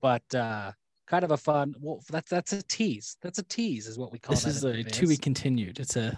[0.00, 0.72] But uh
[1.06, 3.16] kind of a fun well that's that's a tease.
[3.20, 4.42] That's a tease is what we call it.
[4.42, 5.80] this is a to be continued.
[5.80, 6.16] It's a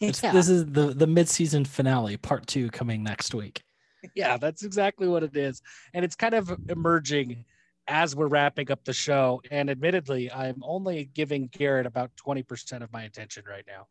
[0.00, 0.32] it's, Yeah.
[0.32, 3.62] this is the the mid-season finale part 2 coming next week.
[4.14, 5.62] yeah, that's exactly what it is.
[5.94, 7.44] And it's kind of emerging
[7.86, 9.40] as we're wrapping up the show.
[9.50, 13.86] And admittedly, I'm only giving Garrett about 20% of my attention right now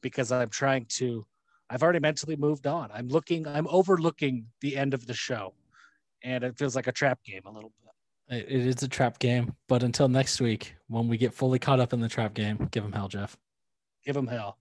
[0.00, 1.26] because I'm trying to,
[1.70, 2.90] I've already mentally moved on.
[2.92, 5.54] I'm looking, I'm overlooking the end of the show.
[6.24, 8.48] And it feels like a trap game a little bit.
[8.48, 11.92] It- is a trap game, but until next week when we get fully caught up
[11.92, 13.36] in the trap game, give them hell, Jeff.
[14.04, 14.58] Give him hell.